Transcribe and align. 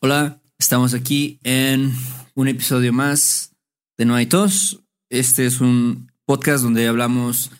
Hola, 0.00 0.42
estamos 0.58 0.92
aquí 0.92 1.40
en 1.42 1.90
un 2.34 2.48
episodio 2.48 2.92
más 2.92 3.52
de 3.96 4.04
No 4.04 4.14
hay 4.14 4.26
tos. 4.26 4.82
Este 5.08 5.46
es 5.46 5.62
un 5.62 6.12
podcast 6.26 6.62
donde 6.62 6.86
hablamos 6.86 7.50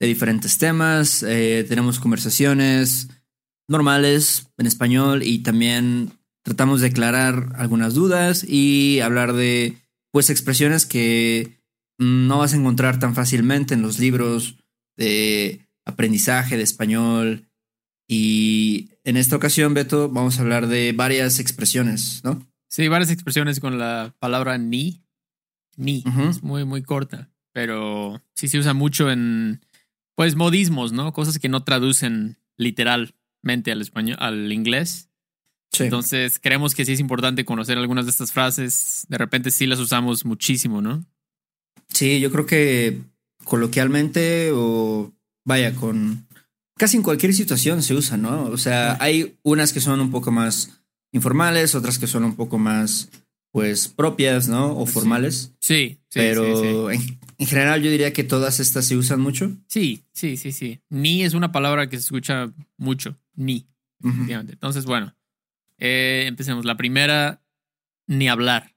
de 0.00 0.08
diferentes 0.08 0.58
temas, 0.58 1.22
eh, 1.22 1.64
tenemos 1.68 2.00
conversaciones 2.00 3.08
normales 3.68 4.48
en 4.58 4.66
español 4.66 5.22
y 5.22 5.44
también 5.44 6.10
tratamos 6.42 6.80
de 6.80 6.88
aclarar 6.88 7.52
algunas 7.54 7.94
dudas 7.94 8.42
y 8.42 8.98
hablar 8.98 9.32
de 9.32 9.78
pues 10.10 10.30
expresiones 10.30 10.86
que 10.86 11.60
no 11.98 12.38
vas 12.38 12.54
a 12.54 12.56
encontrar 12.56 12.98
tan 12.98 13.14
fácilmente 13.14 13.74
en 13.74 13.82
los 13.82 14.00
libros 14.00 14.56
de 14.96 15.64
aprendizaje 15.84 16.56
de 16.56 16.64
español. 16.64 17.48
Y 18.08 18.90
en 19.04 19.16
esta 19.16 19.36
ocasión, 19.36 19.74
Beto, 19.74 20.08
vamos 20.08 20.38
a 20.38 20.42
hablar 20.42 20.66
de 20.66 20.92
varias 20.92 21.38
expresiones, 21.38 22.22
¿no? 22.24 22.44
Sí, 22.68 22.88
varias 22.88 23.10
expresiones 23.10 23.60
con 23.60 23.78
la 23.78 24.14
palabra 24.18 24.58
ni. 24.58 25.02
Ni. 25.76 26.02
Es 26.28 26.42
muy, 26.42 26.64
muy 26.64 26.82
corta. 26.82 27.30
Pero 27.52 28.20
sí 28.34 28.48
se 28.48 28.58
usa 28.58 28.74
mucho 28.74 29.10
en, 29.10 29.60
pues, 30.14 30.34
modismos, 30.34 30.92
¿no? 30.92 31.12
Cosas 31.12 31.38
que 31.38 31.48
no 31.48 31.62
traducen 31.64 32.36
literalmente 32.56 33.70
al 33.70 33.80
español, 33.80 34.16
al 34.20 34.50
inglés. 34.50 35.10
Sí. 35.70 35.84
Entonces, 35.84 36.40
creemos 36.40 36.74
que 36.74 36.84
sí 36.84 36.92
es 36.92 37.00
importante 37.00 37.44
conocer 37.44 37.78
algunas 37.78 38.06
de 38.06 38.10
estas 38.10 38.32
frases. 38.32 39.04
De 39.08 39.18
repente 39.18 39.50
sí 39.50 39.66
las 39.66 39.80
usamos 39.80 40.24
muchísimo, 40.24 40.80
¿no? 40.80 41.04
Sí, 41.88 42.20
yo 42.20 42.32
creo 42.32 42.46
que 42.46 43.02
coloquialmente 43.44 44.50
o 44.52 45.12
vaya, 45.44 45.74
con 45.74 46.26
casi 46.76 46.96
en 46.96 47.02
cualquier 47.02 47.34
situación 47.34 47.82
se 47.82 47.94
usa, 47.94 48.16
¿no? 48.16 48.44
O 48.44 48.58
sea, 48.58 48.96
hay 49.00 49.36
unas 49.42 49.72
que 49.72 49.80
son 49.80 50.00
un 50.00 50.10
poco 50.10 50.30
más 50.30 50.82
informales, 51.12 51.74
otras 51.74 51.98
que 51.98 52.06
son 52.06 52.24
un 52.24 52.34
poco 52.34 52.58
más, 52.58 53.08
pues, 53.52 53.88
propias, 53.88 54.48
¿no? 54.48 54.76
O 54.76 54.86
formales. 54.86 55.52
Sí, 55.60 55.98
sí, 56.08 56.18
pero 56.18 56.44
sí, 56.44 56.98
sí. 56.98 57.08
En, 57.12 57.18
en 57.38 57.46
general 57.46 57.82
yo 57.82 57.90
diría 57.90 58.12
que 58.12 58.24
todas 58.24 58.60
estas 58.60 58.86
se 58.86 58.96
usan 58.96 59.20
mucho. 59.20 59.56
Sí, 59.68 60.04
sí, 60.12 60.36
sí, 60.36 60.52
sí. 60.52 60.80
Ni 60.88 61.22
es 61.22 61.34
una 61.34 61.52
palabra 61.52 61.88
que 61.88 61.96
se 61.96 62.04
escucha 62.04 62.52
mucho. 62.76 63.16
Ni. 63.34 63.66
Entonces, 64.02 64.84
bueno, 64.84 65.14
eh, 65.78 66.24
empecemos. 66.26 66.64
La 66.64 66.76
primera, 66.76 67.42
ni 68.06 68.28
hablar. 68.28 68.74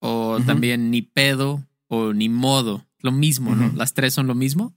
O 0.00 0.40
también 0.44 0.90
ni 0.90 1.02
pedo 1.02 1.66
o 1.88 2.12
ni 2.12 2.28
modo. 2.28 2.86
Lo 3.00 3.12
mismo, 3.12 3.54
¿no? 3.54 3.68
Ujú. 3.68 3.76
Las 3.76 3.94
tres 3.94 4.14
son 4.14 4.26
lo 4.26 4.34
mismo. 4.34 4.74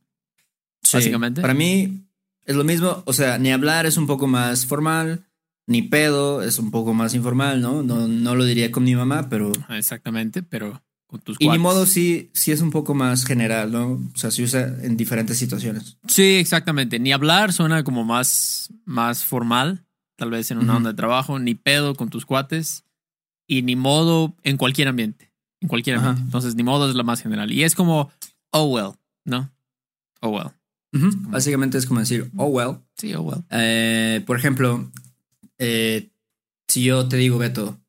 Sí. 0.84 0.98
Básicamente. 0.98 1.42
Para 1.42 1.54
mí 1.54 2.07
es 2.48 2.56
lo 2.56 2.64
mismo, 2.64 3.04
o 3.06 3.14
sea, 3.14 3.38
ni 3.38 3.52
hablar 3.52 3.86
es 3.86 3.98
un 3.98 4.08
poco 4.08 4.26
más 4.26 4.66
formal, 4.66 5.26
ni 5.68 5.84
pedo 5.84 6.42
es 6.42 6.58
un 6.58 6.72
poco 6.72 6.94
más 6.96 7.14
informal, 7.14 7.62
¿no? 7.62 7.84
No, 7.84 8.08
no 8.08 8.36
lo 8.36 8.46
diría 8.46 8.72
con 8.72 8.84
mi 8.86 8.96
mamá, 8.96 9.28
pero... 9.30 9.52
Exactamente, 9.70 10.42
pero 10.42 10.82
con 11.08 11.20
tus 11.20 11.36
Y 11.40 11.44
ni 11.44 11.48
cuates. 11.50 11.62
modo 11.62 11.86
sí, 11.86 12.32
sí 12.34 12.52
es 12.52 12.62
un 12.62 12.72
poco 12.72 12.94
más 12.94 13.26
general, 13.26 13.72
¿no? 13.72 13.92
O 14.14 14.18
sea, 14.18 14.32
se 14.32 14.44
usa 14.44 14.62
en 14.82 14.98
diferentes 14.98 15.38
situaciones. 15.38 15.98
Sí, 16.08 16.36
exactamente. 16.36 17.00
Ni 17.00 17.12
hablar 17.12 17.54
suena 17.54 17.84
como 17.84 18.04
más, 18.06 18.70
más 18.86 19.24
formal, 19.24 19.86
tal 20.16 20.32
vez 20.32 20.50
en 20.52 20.58
una 20.58 20.76
onda 20.78 20.90
de 20.92 20.96
trabajo. 20.98 21.40
Ni 21.40 21.54
pedo 21.56 21.96
con 21.96 22.10
tus 22.10 22.26
cuates. 22.26 22.84
Y 23.46 23.62
ni 23.62 23.76
modo 23.78 24.36
en 24.44 24.58
cualquier 24.58 24.90
ambiente. 24.90 25.32
En 25.62 25.70
cualquier 25.70 25.98
Ajá. 25.98 26.08
ambiente. 26.10 26.28
Entonces, 26.28 26.56
ni 26.56 26.64
modo 26.64 26.90
es 26.90 26.96
la 26.96 27.04
más 27.04 27.22
general. 27.22 27.52
Y 27.54 27.64
es 27.64 27.74
como, 27.76 28.12
oh 28.52 28.66
well, 28.66 28.92
¿no? 29.24 29.50
Oh 30.20 30.30
well. 30.30 30.52
Básicamente 31.30 31.78
es 31.78 31.86
como 31.86 32.00
decir, 32.00 32.32
oh 32.38 32.48
well. 32.48 32.80
Sí, 32.98 33.14
oh 33.14 33.22
well. 33.22 33.44
Eh, 33.50 34.24
por 34.26 34.38
ejemplo, 34.38 34.92
eh, 35.58 36.10
si 36.68 36.84
yo 36.84 37.08
te 37.08 37.18
digo, 37.18 37.38
Beto, 37.38 37.80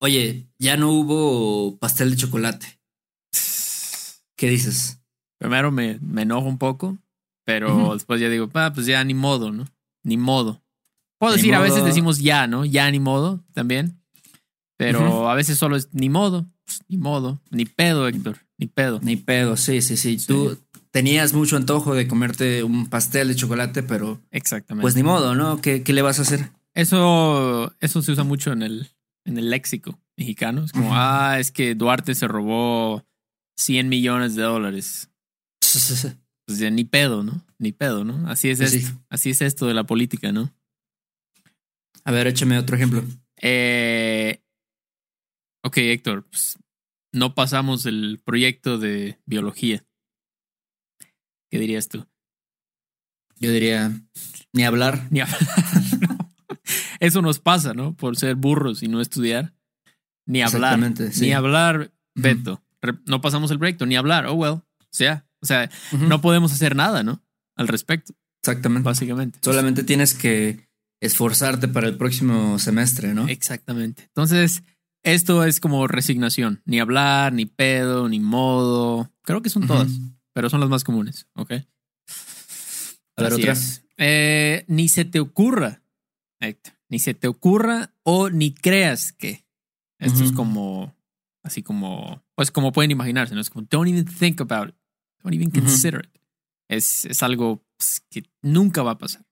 oye, 0.00 0.48
ya 0.58 0.76
no 0.76 0.90
hubo 0.90 1.78
pastel 1.78 2.10
de 2.10 2.16
chocolate. 2.16 2.80
¿Qué 4.36 4.48
dices? 4.48 5.00
Primero 5.38 5.70
me, 5.70 5.98
me 6.00 6.22
enojo 6.22 6.48
un 6.48 6.58
poco, 6.58 6.98
pero 7.44 7.94
después 7.94 8.20
ya 8.20 8.28
digo, 8.28 8.50
ah, 8.54 8.72
pues 8.74 8.86
ya 8.86 9.02
ni 9.04 9.14
modo, 9.14 9.52
¿no? 9.52 9.66
Ni 10.02 10.16
modo. 10.16 10.62
Puedo 11.18 11.34
Ni 11.34 11.38
decir, 11.38 11.54
a 11.54 11.60
veces 11.60 11.84
decimos 11.84 12.18
ya, 12.18 12.46
¿no? 12.46 12.64
Ya 12.64 12.90
ni 12.90 13.00
modo 13.00 13.44
también. 13.52 14.00
Pero 14.76 15.30
a 15.30 15.34
veces 15.34 15.56
solo 15.58 15.76
es 15.76 15.88
ni 15.92 16.08
modo, 16.08 16.46
pues, 16.64 16.82
ni 16.88 16.96
modo, 16.96 17.40
ni 17.50 17.64
pedo, 17.64 18.08
Héctor, 18.08 18.38
ni 18.58 18.66
pedo. 18.66 19.00
Ni 19.02 19.16
pedo, 19.16 19.56
sí, 19.56 19.80
sí, 19.82 19.96
sí. 19.96 20.18
Sí. 20.18 20.26
Tú 20.26 20.58
tenías 20.94 21.32
mucho 21.32 21.56
antojo 21.56 21.92
de 21.96 22.06
comerte 22.06 22.62
un 22.62 22.88
pastel 22.88 23.26
de 23.26 23.34
chocolate, 23.34 23.82
pero 23.82 24.22
Exactamente. 24.30 24.82
pues 24.82 24.94
ni 24.94 25.02
modo, 25.02 25.34
¿no? 25.34 25.60
¿Qué, 25.60 25.82
qué 25.82 25.92
le 25.92 26.02
vas 26.02 26.20
a 26.20 26.22
hacer? 26.22 26.52
Eso, 26.72 27.74
eso 27.80 28.00
se 28.00 28.12
usa 28.12 28.22
mucho 28.22 28.52
en 28.52 28.62
el, 28.62 28.90
en 29.24 29.36
el 29.36 29.50
léxico 29.50 30.00
mexicano. 30.16 30.64
Es 30.64 30.70
como, 30.70 30.90
ah, 30.92 31.38
es 31.40 31.50
que 31.50 31.74
Duarte 31.74 32.14
se 32.14 32.28
robó 32.28 33.04
100 33.56 33.88
millones 33.88 34.36
de 34.36 34.42
dólares. 34.42 35.10
Pues 36.46 36.58
ya 36.58 36.68
ni 36.68 36.84
pedo, 36.84 37.22
¿no? 37.22 37.42
Ni 37.58 37.72
pedo, 37.72 38.04
¿no? 38.04 38.28
Así 38.28 38.50
es 38.50 38.58
Pues 38.58 38.72
sí. 38.72 38.76
esto. 38.76 39.02
Así 39.08 39.30
es 39.30 39.40
esto 39.40 39.66
de 39.66 39.72
la 39.72 39.84
política, 39.84 40.30
¿no? 40.30 40.52
A 42.04 42.12
ver, 42.12 42.26
échame 42.26 42.58
otro 42.58 42.76
ejemplo. 42.76 43.02
Eh, 43.40 44.42
ok, 45.62 45.78
Héctor, 45.78 46.26
pues, 46.28 46.58
no 47.12 47.34
pasamos 47.34 47.86
el 47.86 48.20
proyecto 48.22 48.76
de 48.76 49.18
biología. 49.24 49.86
¿Qué 51.50 51.58
dirías 51.58 51.88
tú? 51.88 52.06
Yo 53.38 53.50
diría, 53.50 53.92
ni 54.52 54.64
hablar. 54.64 55.06
Ni 55.10 55.20
hablar. 55.20 55.38
No. 56.00 56.18
Eso 57.00 57.20
nos 57.22 57.38
pasa, 57.38 57.74
¿no? 57.74 57.94
Por 57.94 58.16
ser 58.16 58.36
burros 58.36 58.82
y 58.82 58.88
no 58.88 59.00
estudiar. 59.00 59.52
Ni 60.26 60.42
hablar. 60.42 60.74
Exactamente, 60.74 61.12
sí. 61.12 61.26
Ni 61.26 61.32
hablar. 61.32 61.92
Beto. 62.14 62.62
No 63.06 63.20
pasamos 63.20 63.50
el 63.50 63.58
proyecto, 63.58 63.84
ni 63.86 63.96
hablar. 63.96 64.26
Oh, 64.26 64.34
well. 64.34 64.52
O 64.54 64.64
sea, 64.90 65.26
o 65.40 65.46
sea, 65.46 65.70
no 65.92 66.20
podemos 66.20 66.52
hacer 66.52 66.74
nada, 66.74 67.02
¿no? 67.02 67.22
Al 67.56 67.68
respecto, 67.68 68.14
Exactamente. 68.42 68.84
básicamente. 68.84 69.38
Solamente 69.42 69.84
tienes 69.84 70.14
que 70.14 70.68
esforzarte 71.00 71.68
para 71.68 71.86
el 71.86 71.96
próximo 71.96 72.58
semestre, 72.58 73.12
¿no? 73.12 73.28
Exactamente. 73.28 74.04
Entonces, 74.04 74.62
esto 75.02 75.44
es 75.44 75.60
como 75.60 75.86
resignación. 75.86 76.62
Ni 76.64 76.80
hablar, 76.80 77.32
ni 77.34 77.44
pedo, 77.44 78.08
ni 78.08 78.20
modo. 78.20 79.10
Creo 79.22 79.42
que 79.42 79.50
son 79.50 79.66
todas, 79.66 79.88
pero 80.34 80.50
son 80.50 80.60
las 80.60 80.68
más 80.68 80.84
comunes, 80.84 81.28
¿ok? 81.34 81.52
A 83.16 83.22
ver, 83.22 83.32
Así 83.32 83.42
otra. 83.42 83.52
es. 83.52 83.86
Eh, 83.96 84.64
ni 84.68 84.88
se 84.88 85.04
te 85.04 85.20
ocurra, 85.20 85.82
Héctor. 86.40 86.74
Ni 86.90 86.98
se 86.98 87.14
te 87.14 87.28
ocurra 87.28 87.94
o 88.02 88.28
ni 88.28 88.52
creas 88.52 89.12
que. 89.12 89.46
Esto 89.98 90.22
es 90.22 90.32
como, 90.32 90.94
así 91.42 91.62
como, 91.62 92.22
pues 92.34 92.50
como 92.50 92.72
pueden 92.72 92.90
imaginarse, 92.90 93.34
¿no? 93.34 93.40
Es 93.40 93.48
como, 93.48 93.66
don't 93.70 93.88
even 93.88 94.04
think 94.04 94.40
about 94.40 94.68
it. 94.68 94.74
Don't 95.22 95.34
even 95.34 95.50
consider 95.50 96.04
it. 96.04 96.20
Es, 96.68 97.06
es 97.06 97.22
algo 97.22 97.64
pues, 97.78 98.04
que 98.10 98.24
nunca 98.42 98.82
va 98.82 98.92
a 98.92 98.98
pasar. 98.98 99.24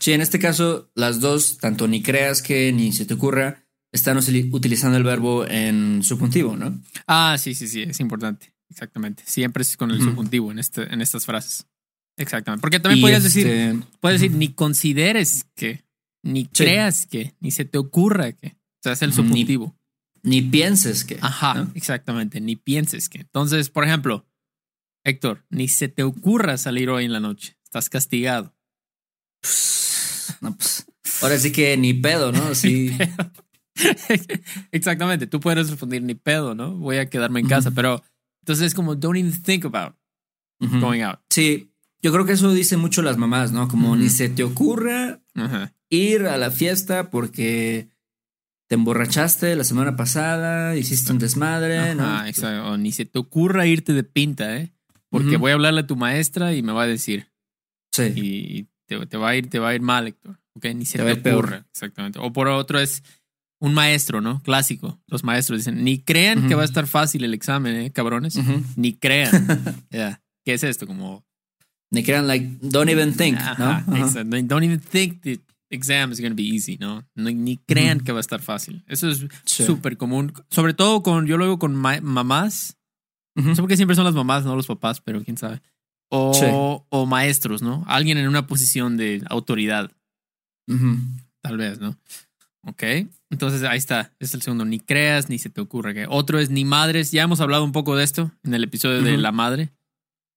Sí, 0.00 0.12
en 0.12 0.20
este 0.20 0.38
caso, 0.38 0.90
las 0.94 1.20
dos, 1.20 1.58
tanto 1.58 1.86
ni 1.86 2.02
creas 2.02 2.42
que 2.42 2.72
ni 2.72 2.92
se 2.92 3.06
te 3.06 3.14
ocurra, 3.14 3.66
están 3.92 4.18
utilizando 4.18 4.96
el 4.96 5.04
verbo 5.04 5.46
en 5.46 6.02
subjuntivo, 6.02 6.56
¿no? 6.56 6.82
Ah, 7.06 7.36
sí, 7.38 7.54
sí, 7.54 7.68
sí, 7.68 7.82
es 7.82 8.00
importante. 8.00 8.55
Exactamente. 8.70 9.22
Siempre 9.26 9.62
es 9.62 9.76
con 9.76 9.90
el 9.90 10.00
subjuntivo 10.00 10.50
en, 10.50 10.58
este, 10.58 10.82
en 10.92 11.00
estas 11.00 11.24
frases. 11.26 11.66
Exactamente. 12.18 12.60
Porque 12.62 12.80
también 12.80 13.00
podrías 13.00 13.22
decir, 13.22 13.46
este, 13.46 13.86
puedes 14.00 14.20
decir, 14.20 14.36
ni 14.36 14.52
consideres 14.52 15.46
que, 15.54 15.84
ni 16.24 16.42
Sí. 16.44 16.50
creas 16.64 17.06
que, 17.06 17.34
ni 17.40 17.50
se 17.50 17.64
te 17.64 17.78
ocurra 17.78 18.32
que. 18.32 18.48
O 18.48 18.82
sea, 18.82 18.92
es 18.92 19.02
el 19.02 19.10
ni- 19.10 19.16
subjuntivo. 19.16 19.76
ni 20.22 20.42
pienses 20.42 21.04
que. 21.04 21.18
Ajá, 21.20 21.54
¿no? 21.54 21.70
exactamente. 21.74 22.40
Ni 22.40 22.56
pienses 22.56 23.08
que. 23.08 23.18
Entonces, 23.20 23.70
por 23.70 23.84
ejemplo, 23.84 24.26
Héctor, 25.04 25.44
ni 25.50 25.68
se 25.68 25.88
te 25.88 26.02
ocurra 26.02 26.56
salir 26.58 26.90
hoy 26.90 27.04
en 27.04 27.12
la 27.12 27.20
noche. 27.20 27.56
Estás 27.62 27.88
castigado. 27.88 28.54
No, 30.40 30.56
pues, 30.56 30.86
ahora 31.22 31.38
sí 31.38 31.52
que 31.52 31.76
ni 31.76 31.94
pedo, 31.94 32.32
¿no? 32.32 32.54
Sí. 32.54 32.90
exactamente. 34.72 35.26
Tú 35.26 35.38
puedes 35.40 35.68
responder 35.70 36.02
ni 36.02 36.14
pedo, 36.14 36.54
¿no? 36.54 36.74
Voy 36.76 36.96
a 36.96 37.08
quedarme 37.08 37.40
en 37.40 37.46
casa, 37.48 37.70
pero 37.70 38.02
entonces 38.46 38.68
es 38.68 38.74
como 38.74 38.94
don't 38.94 39.16
even 39.18 39.42
think 39.42 39.64
about 39.64 39.96
going 40.80 41.02
out. 41.02 41.18
Sí, 41.30 41.72
yo 42.00 42.12
creo 42.12 42.24
que 42.24 42.32
eso 42.34 42.54
dice 42.54 42.76
mucho 42.76 43.02
las 43.02 43.16
mamás, 43.16 43.50
¿no? 43.50 43.66
Como 43.66 43.96
ni 43.96 44.08
se 44.08 44.28
te 44.28 44.44
ocurra 44.44 45.20
ir 45.90 46.26
a 46.26 46.36
la 46.36 46.52
fiesta 46.52 47.10
porque 47.10 47.88
te 48.68 48.76
emborrachaste 48.76 49.56
la 49.56 49.64
semana 49.64 49.96
pasada, 49.96 50.76
hiciste 50.76 51.10
un 51.10 51.18
desmadre, 51.18 51.96
¿no? 51.96 52.04
Ajá, 52.04 52.28
exacto. 52.28 52.70
O 52.70 52.76
ni 52.76 52.92
se 52.92 53.04
te 53.04 53.18
ocurra 53.18 53.66
irte 53.66 53.92
de 53.92 54.04
pinta, 54.04 54.56
¿eh? 54.58 54.72
Porque 55.10 55.36
voy 55.38 55.50
a 55.50 55.54
hablarle 55.54 55.80
a 55.80 55.86
tu 55.88 55.96
maestra 55.96 56.54
y 56.54 56.62
me 56.62 56.72
va 56.72 56.84
a 56.84 56.86
decir. 56.86 57.26
Sí. 57.92 58.12
Y 58.14 58.68
te, 58.86 59.04
te 59.06 59.16
va 59.16 59.30
a 59.30 59.36
ir, 59.36 59.50
te 59.50 59.58
va 59.58 59.70
a 59.70 59.74
ir 59.74 59.80
mal, 59.80 60.06
Héctor. 60.06 60.38
¿Ok? 60.54 60.66
Ni 60.66 60.86
se 60.86 60.98
Te 60.98 61.16
peor. 61.16 61.38
ocurra. 61.44 61.66
Exactamente. 61.70 62.20
O 62.22 62.32
por 62.32 62.46
otro 62.46 62.78
es 62.78 63.02
un 63.60 63.74
maestro, 63.74 64.20
¿no? 64.20 64.42
Clásico. 64.42 65.00
Los 65.06 65.24
maestros 65.24 65.58
dicen, 65.60 65.82
ni 65.84 65.98
crean 65.98 66.46
que 66.48 66.54
va 66.54 66.62
a 66.62 66.66
estar 66.66 66.86
fácil 66.86 67.24
el 67.24 67.34
examen, 67.34 67.74
¿eh, 67.76 67.90
cabrones? 67.92 68.38
Ni 68.76 68.94
crean. 68.94 69.30
Ya. 69.90 70.22
¿Qué 70.44 70.54
es 70.54 70.62
esto? 70.62 70.86
Como. 70.86 71.24
Ni 71.90 72.02
crean, 72.02 72.26
like, 72.26 72.58
don't 72.60 72.90
even 72.90 73.14
think, 73.14 73.38
Ajá, 73.38 73.84
¿no? 73.86 74.06
Don't 74.44 74.64
even 74.64 74.80
think 74.80 75.22
the 75.22 75.40
exam 75.70 76.12
is 76.12 76.20
going 76.20 76.30
to 76.32 76.36
be 76.36 76.42
easy, 76.42 76.76
¿no? 76.78 77.04
Ni 77.14 77.56
crean 77.58 78.00
que 78.00 78.12
va 78.12 78.18
a 78.18 78.20
estar 78.20 78.40
fácil. 78.42 78.84
Eso 78.88 79.08
es 79.08 79.24
Sí. 79.44 79.64
súper 79.64 79.96
común. 79.96 80.32
Sobre 80.50 80.74
todo 80.74 81.02
con, 81.02 81.26
yo 81.26 81.36
lo 81.38 81.44
veo 81.46 81.58
con 81.58 81.74
ma- 81.74 82.00
mamás. 82.00 82.76
No 83.34 83.54
sé 83.54 83.60
por 83.62 83.68
qué 83.68 83.76
siempre 83.76 83.94
son 83.96 84.04
las 84.04 84.14
mamás, 84.14 84.44
no 84.44 84.56
los 84.56 84.66
papás, 84.66 85.00
pero 85.00 85.22
quién 85.22 85.36
sabe. 85.36 85.60
O, 86.10 86.32
Sí. 86.34 86.46
o 86.48 87.06
maestros, 87.06 87.62
¿no? 87.62 87.84
Alguien 87.88 88.18
en 88.18 88.28
una 88.28 88.46
posición 88.46 88.96
de 88.96 89.22
autoridad, 89.28 89.90
tal 91.42 91.56
vez, 91.56 91.78
¿no? 91.80 91.96
Ok. 92.62 92.82
Entonces 93.30 93.62
ahí 93.64 93.78
está. 93.78 94.14
Es 94.20 94.34
el 94.34 94.42
segundo. 94.42 94.64
Ni 94.64 94.78
creas, 94.80 95.28
ni 95.28 95.38
se 95.38 95.50
te 95.50 95.60
ocurra 95.60 95.92
que. 95.94 96.06
Otro 96.08 96.38
es 96.38 96.50
ni 96.50 96.64
madres. 96.64 97.10
Ya 97.10 97.22
hemos 97.22 97.40
hablado 97.40 97.64
un 97.64 97.72
poco 97.72 97.96
de 97.96 98.04
esto 98.04 98.32
en 98.44 98.54
el 98.54 98.64
episodio 98.64 99.02
de 99.02 99.16
la 99.16 99.32
madre. 99.32 99.72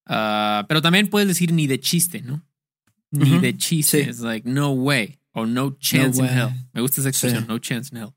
Ah, 0.08 0.66
pero 0.68 0.82
también 0.82 1.08
puedes 1.10 1.28
decir 1.28 1.52
ni 1.54 1.68
de 1.68 1.80
chiste, 1.80 2.22
¿no? 2.22 2.44
Ni 3.12 3.38
de 3.40 3.56
chiste. 3.58 4.04
Sí. 4.04 4.10
Es 4.10 4.20
like 4.22 4.50
no 4.50 4.72
way. 4.72 5.20
O 5.34 5.46
no 5.46 5.78
chance 5.80 6.20
in 6.20 6.26
way. 6.26 6.36
hell. 6.38 6.50
Me 6.74 6.82
gusta 6.82 7.02
esa 7.02 7.10
expresión. 7.10 7.44
Sí. 7.44 7.48
No 7.48 7.60
chance 7.60 7.96
in 7.96 8.02
hell. 8.02 8.10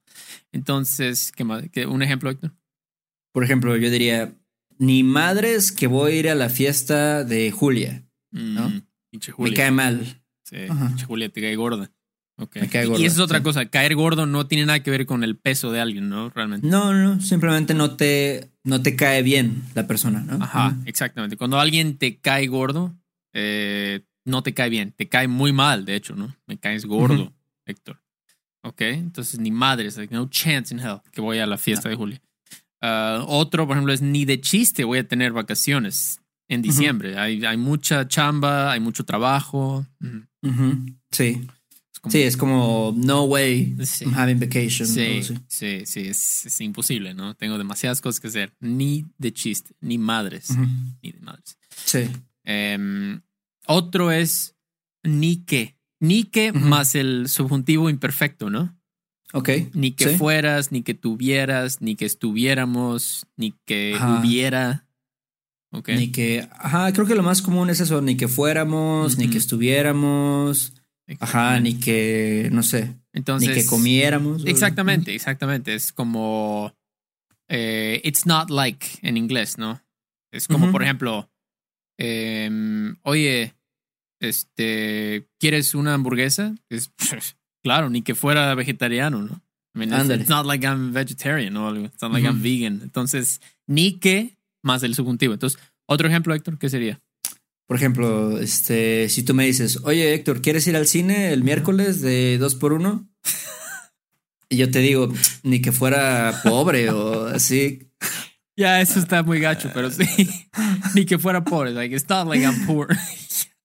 Entonces, 0.52 1.32
¿qué 1.32 1.44
más? 1.44 1.64
¿Qué- 1.70 1.86
¿Un 1.86 2.02
ejemplo, 2.02 2.30
Héctor? 2.30 2.52
Por 3.32 3.44
ejemplo, 3.44 3.76
yo 3.76 3.90
diría, 3.90 4.34
ni 4.78 5.02
madres 5.02 5.72
que 5.72 5.86
voy 5.86 6.12
a 6.12 6.16
ir 6.16 6.28
a 6.30 6.34
la 6.34 6.48
fiesta 6.48 7.24
de 7.24 7.50
Julia. 7.50 8.04
¿No? 8.30 8.68
Mm, 8.70 8.82
pinche 9.10 9.32
Me 9.32 9.36
Julia. 9.36 9.54
cae 9.56 9.70
mal. 9.70 10.22
Sí, 10.44 10.56
Julia 11.06 11.28
te 11.30 11.40
cae 11.40 11.56
gorda. 11.56 11.90
Ok. 12.38 12.56
Me 12.56 12.68
cae 12.68 12.86
Y- 12.86 13.04
eso 13.04 13.16
es 13.16 13.18
otra 13.20 13.38
sí. 13.38 13.44
cosa. 13.44 13.66
Caer 13.66 13.94
gordo 13.94 14.26
no 14.26 14.46
tiene 14.46 14.66
nada 14.66 14.82
que 14.82 14.90
ver 14.90 15.06
con 15.06 15.22
el 15.22 15.36
peso 15.36 15.70
de 15.70 15.80
alguien, 15.80 16.08
¿no? 16.08 16.30
Realmente. 16.30 16.66
No, 16.66 16.92
no, 16.92 17.20
simplemente 17.20 17.74
no 17.74 17.96
te, 17.96 18.50
no 18.64 18.82
te 18.82 18.96
cae 18.96 19.22
bien 19.22 19.62
la 19.74 19.86
persona, 19.86 20.20
¿no? 20.20 20.42
Ajá, 20.42 20.76
exactamente. 20.86 21.36
Cuando 21.36 21.60
alguien 21.60 21.98
te 21.98 22.18
cae 22.18 22.46
gordo, 22.46 22.94
eh, 23.34 24.00
no 24.24 24.42
te 24.42 24.54
cae 24.54 24.70
bien. 24.70 24.92
Te 24.92 25.08
cae 25.08 25.28
muy 25.28 25.52
mal, 25.52 25.84
de 25.84 25.94
hecho, 25.96 26.14
¿no? 26.16 26.34
Me 26.46 26.58
caes 26.58 26.84
gordo. 26.86 27.32
Héctor. 27.66 28.00
Ok, 28.64 28.80
entonces 28.82 29.40
ni 29.40 29.50
madres, 29.50 29.96
like, 29.96 30.14
no 30.14 30.28
chance 30.28 30.72
in 30.72 30.80
hell 30.80 31.00
que 31.12 31.20
voy 31.20 31.38
a 31.38 31.46
la 31.46 31.58
fiesta 31.58 31.88
de 31.88 31.96
Julia. 31.96 32.20
Ah, 32.80 33.24
otro, 33.26 33.66
por 33.66 33.76
ejemplo, 33.76 33.92
es 33.92 34.02
ni 34.02 34.24
de 34.24 34.40
chiste 34.40 34.84
voy 34.84 34.98
a 34.98 35.06
tener 35.08 35.32
vacaciones 35.32 36.20
en 36.48 36.62
diciembre. 36.62 37.18
hay, 37.18 37.44
hay 37.44 37.56
mucha 37.56 38.06
chamba, 38.08 38.72
hay 38.72 38.80
mucho 38.80 39.04
trabajo. 39.04 39.86
Ujú. 40.42 40.86
Sí. 41.10 41.46
Como- 42.02 42.10
Sí, 42.12 42.22
es 42.22 42.36
como, 42.36 42.92
no 42.96 43.22
way 43.24 43.76
Sí. 43.84 44.04
I'm 44.04 44.14
having 44.14 44.38
vacation. 44.40 44.86
Sí, 44.88 45.00
algo 45.00 45.20
así. 45.20 45.36
sí, 45.46 45.82
sí, 45.86 46.00
es, 46.08 46.46
es 46.46 46.60
imposible, 46.60 47.14
¿no? 47.14 47.34
Tengo 47.36 47.56
demasiadas 47.58 48.00
cosas 48.00 48.18
que 48.20 48.26
hacer. 48.28 48.52
Ni 48.60 49.06
de 49.18 49.32
chiste, 49.32 49.74
ni 49.80 49.98
madres, 49.98 50.48
ni 51.00 51.12
de 51.12 51.20
madres. 51.20 51.56
Sí. 51.84 52.08
Em, 52.44 53.22
otro 53.66 54.10
es 54.10 54.56
ni 55.04 55.36
que. 55.44 55.78
Ni 56.00 56.24
que 56.24 56.52
más 56.52 56.96
el 56.96 57.28
subjuntivo 57.28 57.88
imperfecto, 57.88 58.50
¿no? 58.50 58.76
Ok. 59.32 59.50
Ni 59.72 59.92
que 59.92 60.10
Sí. 60.10 60.16
fueras, 60.18 60.72
ni 60.72 60.82
que 60.82 60.94
tuvieras, 60.94 61.80
ni 61.80 61.94
que 61.94 62.04
estuviéramos, 62.04 63.26
ni 63.36 63.54
que 63.64 63.94
Ajá. 63.94 64.18
hubiera. 64.18 64.88
Ok. 65.70 65.88
Ni 65.90 66.10
que, 66.10 66.48
ajá, 66.58 66.92
creo 66.92 67.06
que 67.06 67.14
lo 67.14 67.22
más 67.22 67.40
común 67.40 67.70
es 67.70 67.78
eso, 67.80 68.02
ni 68.02 68.16
que 68.16 68.26
fuéramos, 68.28 69.16
ni 69.16 69.28
que 69.30 69.38
estuviéramos, 69.38 70.74
ajá, 71.20 71.60
ni 71.60 71.78
que, 71.78 72.48
no 72.52 72.62
sé, 72.62 72.94
Entonces, 73.12 73.48
ni 73.48 73.54
que 73.54 73.66
comiéramos. 73.66 74.44
Exactamente, 74.46 75.14
exactamente. 75.14 75.74
Es 75.74 75.92
como. 75.92 76.74
eh, 77.48 78.00
it's 78.04 78.24
not 78.26 78.50
like 78.50 78.86
en 79.02 79.16
inglés, 79.16 79.58
¿no? 79.58 79.80
Es 80.32 80.48
como, 80.48 80.64
Ujú. 80.66 80.72
por 80.72 80.82
ejemplo, 80.82 81.30
em, 81.98 82.96
oye, 83.02 83.54
este, 84.20 85.28
¿quieres 85.38 85.74
una 85.74 85.94
hamburguesa? 85.94 86.54
Es, 86.70 86.90
claro, 87.62 87.90
ni 87.90 88.02
que 88.02 88.14
fuera 88.14 88.54
vegetariano, 88.54 89.22
¿no? 89.22 89.42
I 89.74 89.78
mean, 89.78 89.92
it's, 89.92 90.10
it's 90.10 90.28
not 90.28 90.44
like 90.46 90.66
I'm 90.66 90.92
vegetarian 90.92 91.56
o 91.56 91.66
algo. 91.68 91.86
It's 91.86 92.02
not 92.02 92.12
like 92.12 92.26
I'm 92.26 92.36
Ujú. 92.36 92.42
vegan. 92.42 92.80
Entonces, 92.82 93.40
ni 93.66 93.98
que 93.98 94.36
más 94.62 94.82
el 94.82 94.94
subjuntivo. 94.94 95.32
Entonces, 95.32 95.58
otro 95.86 96.08
ejemplo, 96.08 96.34
Héctor, 96.34 96.58
¿qué 96.58 96.68
sería? 96.68 97.00
Por 97.66 97.76
ejemplo, 97.76 98.38
este, 98.38 99.08
si 99.08 99.22
tú 99.22 99.34
me 99.34 99.46
dices, 99.46 99.78
oye 99.84 100.14
Héctor, 100.14 100.42
¿quieres 100.42 100.66
ir 100.66 100.76
al 100.76 100.86
cine 100.86 101.32
el 101.32 101.42
miércoles 101.42 102.00
de 102.02 102.38
dos 102.38 102.54
por 102.54 102.72
uno? 102.72 103.08
Y 104.48 104.58
yo 104.58 104.70
te 104.70 104.80
digo, 104.80 105.10
ni 105.44 105.62
que 105.62 105.72
fuera 105.72 106.42
pobre 106.44 106.90
o 106.90 107.26
así. 107.26 107.88
Ya, 108.54 108.82
eso 108.82 108.98
está 108.98 109.22
muy 109.22 109.40
gacho, 109.40 109.70
pero 109.72 109.90
sí. 109.90 110.04
ni 110.94 111.06
que 111.06 111.18
fuera 111.18 111.42
pobre. 111.42 111.70
Like, 111.70 111.96
it's 111.96 112.06
not 112.06 112.28
like 112.28 112.44
I'm 112.44 112.66
poor. 112.66 112.88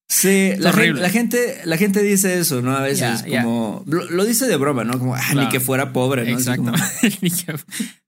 Sí, 0.07 0.53
la 0.57 0.71
gente, 0.71 1.01
la 1.01 1.09
gente, 1.09 1.61
la 1.65 1.77
gente 1.77 2.01
dice 2.01 2.39
eso, 2.39 2.61
¿no? 2.61 2.71
A 2.71 2.81
veces 2.81 3.23
como, 3.23 3.83
lo, 3.85 4.09
lo 4.09 4.23
dice 4.23 4.47
de 4.47 4.55
broma, 4.55 4.85
¿no? 4.85 4.97
Como, 4.97 5.13
ah, 5.13 5.33
ni 5.35 5.49
que 5.49 5.59
fuera 5.59 5.91
pobre, 5.91 6.23
¿no? 6.23 6.38
Exacto. 6.38 6.71
como, 6.71 6.77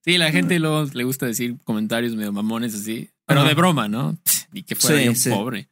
sí, 0.05 0.17
la 0.17 0.31
gente 0.31 0.57
luego 0.57 0.85
le 0.93 1.03
gusta 1.03 1.25
decir 1.25 1.57
comentarios 1.65 2.15
medio 2.15 2.31
mamones 2.31 2.73
así, 2.73 3.09
pero 3.25 3.43
de 3.43 3.53
broma, 3.53 3.89
¿no? 3.89 4.17
Ni 4.53 4.63
que 4.63 4.75
fuera 4.75 4.99
Sí, 4.99 5.05
yo 5.05 5.15
sí. 5.15 5.29
pobre. 5.29 5.67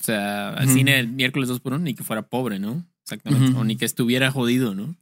O 0.00 0.02
sea, 0.02 0.50
al 0.54 0.66
Ujú. 0.66 0.76
cine 0.78 0.98
el 0.98 1.08
miércoles 1.08 1.48
2 1.48 1.60
por 1.60 1.74
1 1.74 1.84
ni 1.84 1.94
que 1.94 2.04
fuera 2.04 2.22
pobre, 2.22 2.58
¿no? 2.58 2.86
Exactamente. 3.04 3.50
Ujú. 3.50 3.60
O 3.60 3.64
ni 3.64 3.76
que 3.76 3.84
estuviera 3.84 4.30
jodido, 4.30 4.74
¿no? 4.74 4.96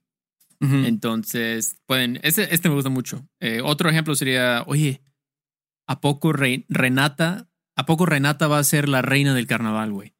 Entonces, 0.61 1.77
pueden. 1.87 2.19
Este, 2.25 2.53
este 2.53 2.69
me 2.69 2.75
gusta 2.75 2.91
mucho. 2.91 3.25
Eh, 3.39 3.61
otro 3.63 3.89
ejemplo 3.91 4.17
sería: 4.17 4.65
Oye, 4.67 5.03
¿a 5.87 6.01
poco 6.01 6.33
Re- 6.33 6.65
Renata? 6.69 7.49
¿A 7.77 7.87
poco 7.87 8.07
Renata 8.07 8.49
va 8.49 8.59
a 8.59 8.65
ser 8.65 8.89
la 8.89 9.01
reina 9.01 9.35
del 9.35 9.47
carnaval, 9.47 9.93
güey? 9.93 10.15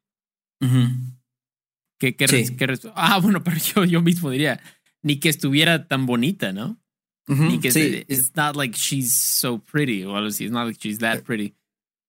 ¿Qué, 1.99 2.15
qué, 2.15 2.27
Sí. 2.27 2.55
qué 2.55 2.73
ah, 2.95 3.19
bueno, 3.21 3.43
pero 3.43 3.57
yo, 3.57 3.83
yo 3.85 4.01
mismo 4.01 4.29
diría: 4.29 4.61
Ni 5.01 5.19
que 5.19 5.27
estuviera 5.29 5.87
tan 5.87 6.05
bonita, 6.05 6.53
¿no? 6.53 6.79
Ni 7.27 7.59
que 7.59 7.71
Sí, 7.71 7.79
se- 7.81 8.05
it's 8.07 8.31
not 8.35 8.55
like 8.55 8.75
she's 8.77 9.13
so 9.13 9.59
pretty 9.59 10.03
o 10.03 10.15
algo 10.15 10.29
así. 10.29 10.45
It's 10.45 10.53
not 10.53 10.65
like 10.67 10.79
she's 10.81 10.99
that 10.99 11.21
pretty. 11.23 11.53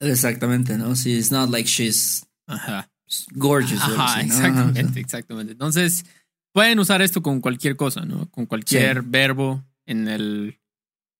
exactamente, 0.00 0.78
¿no? 0.78 0.94
Sí, 0.96 1.12
it's 1.14 1.30
not 1.30 1.50
like 1.50 1.68
she's 1.68 2.24
Ajá. 2.50 2.90
gorgeous. 3.32 3.80
Ajá, 3.82 4.16
¿no? 4.16 4.22
exactamente, 4.22 5.00
exactamente. 5.00 5.52
Entonces, 5.52 6.04
pueden 6.52 6.78
usar 6.78 7.02
esto 7.02 7.22
con 7.22 7.40
cualquier 7.40 7.76
cosa, 7.76 8.04
¿no? 8.04 8.30
Con 8.30 8.46
cualquier 8.46 9.00
Sí. 9.00 9.06
verbo 9.08 9.64
en 9.86 10.08
el 10.08 10.60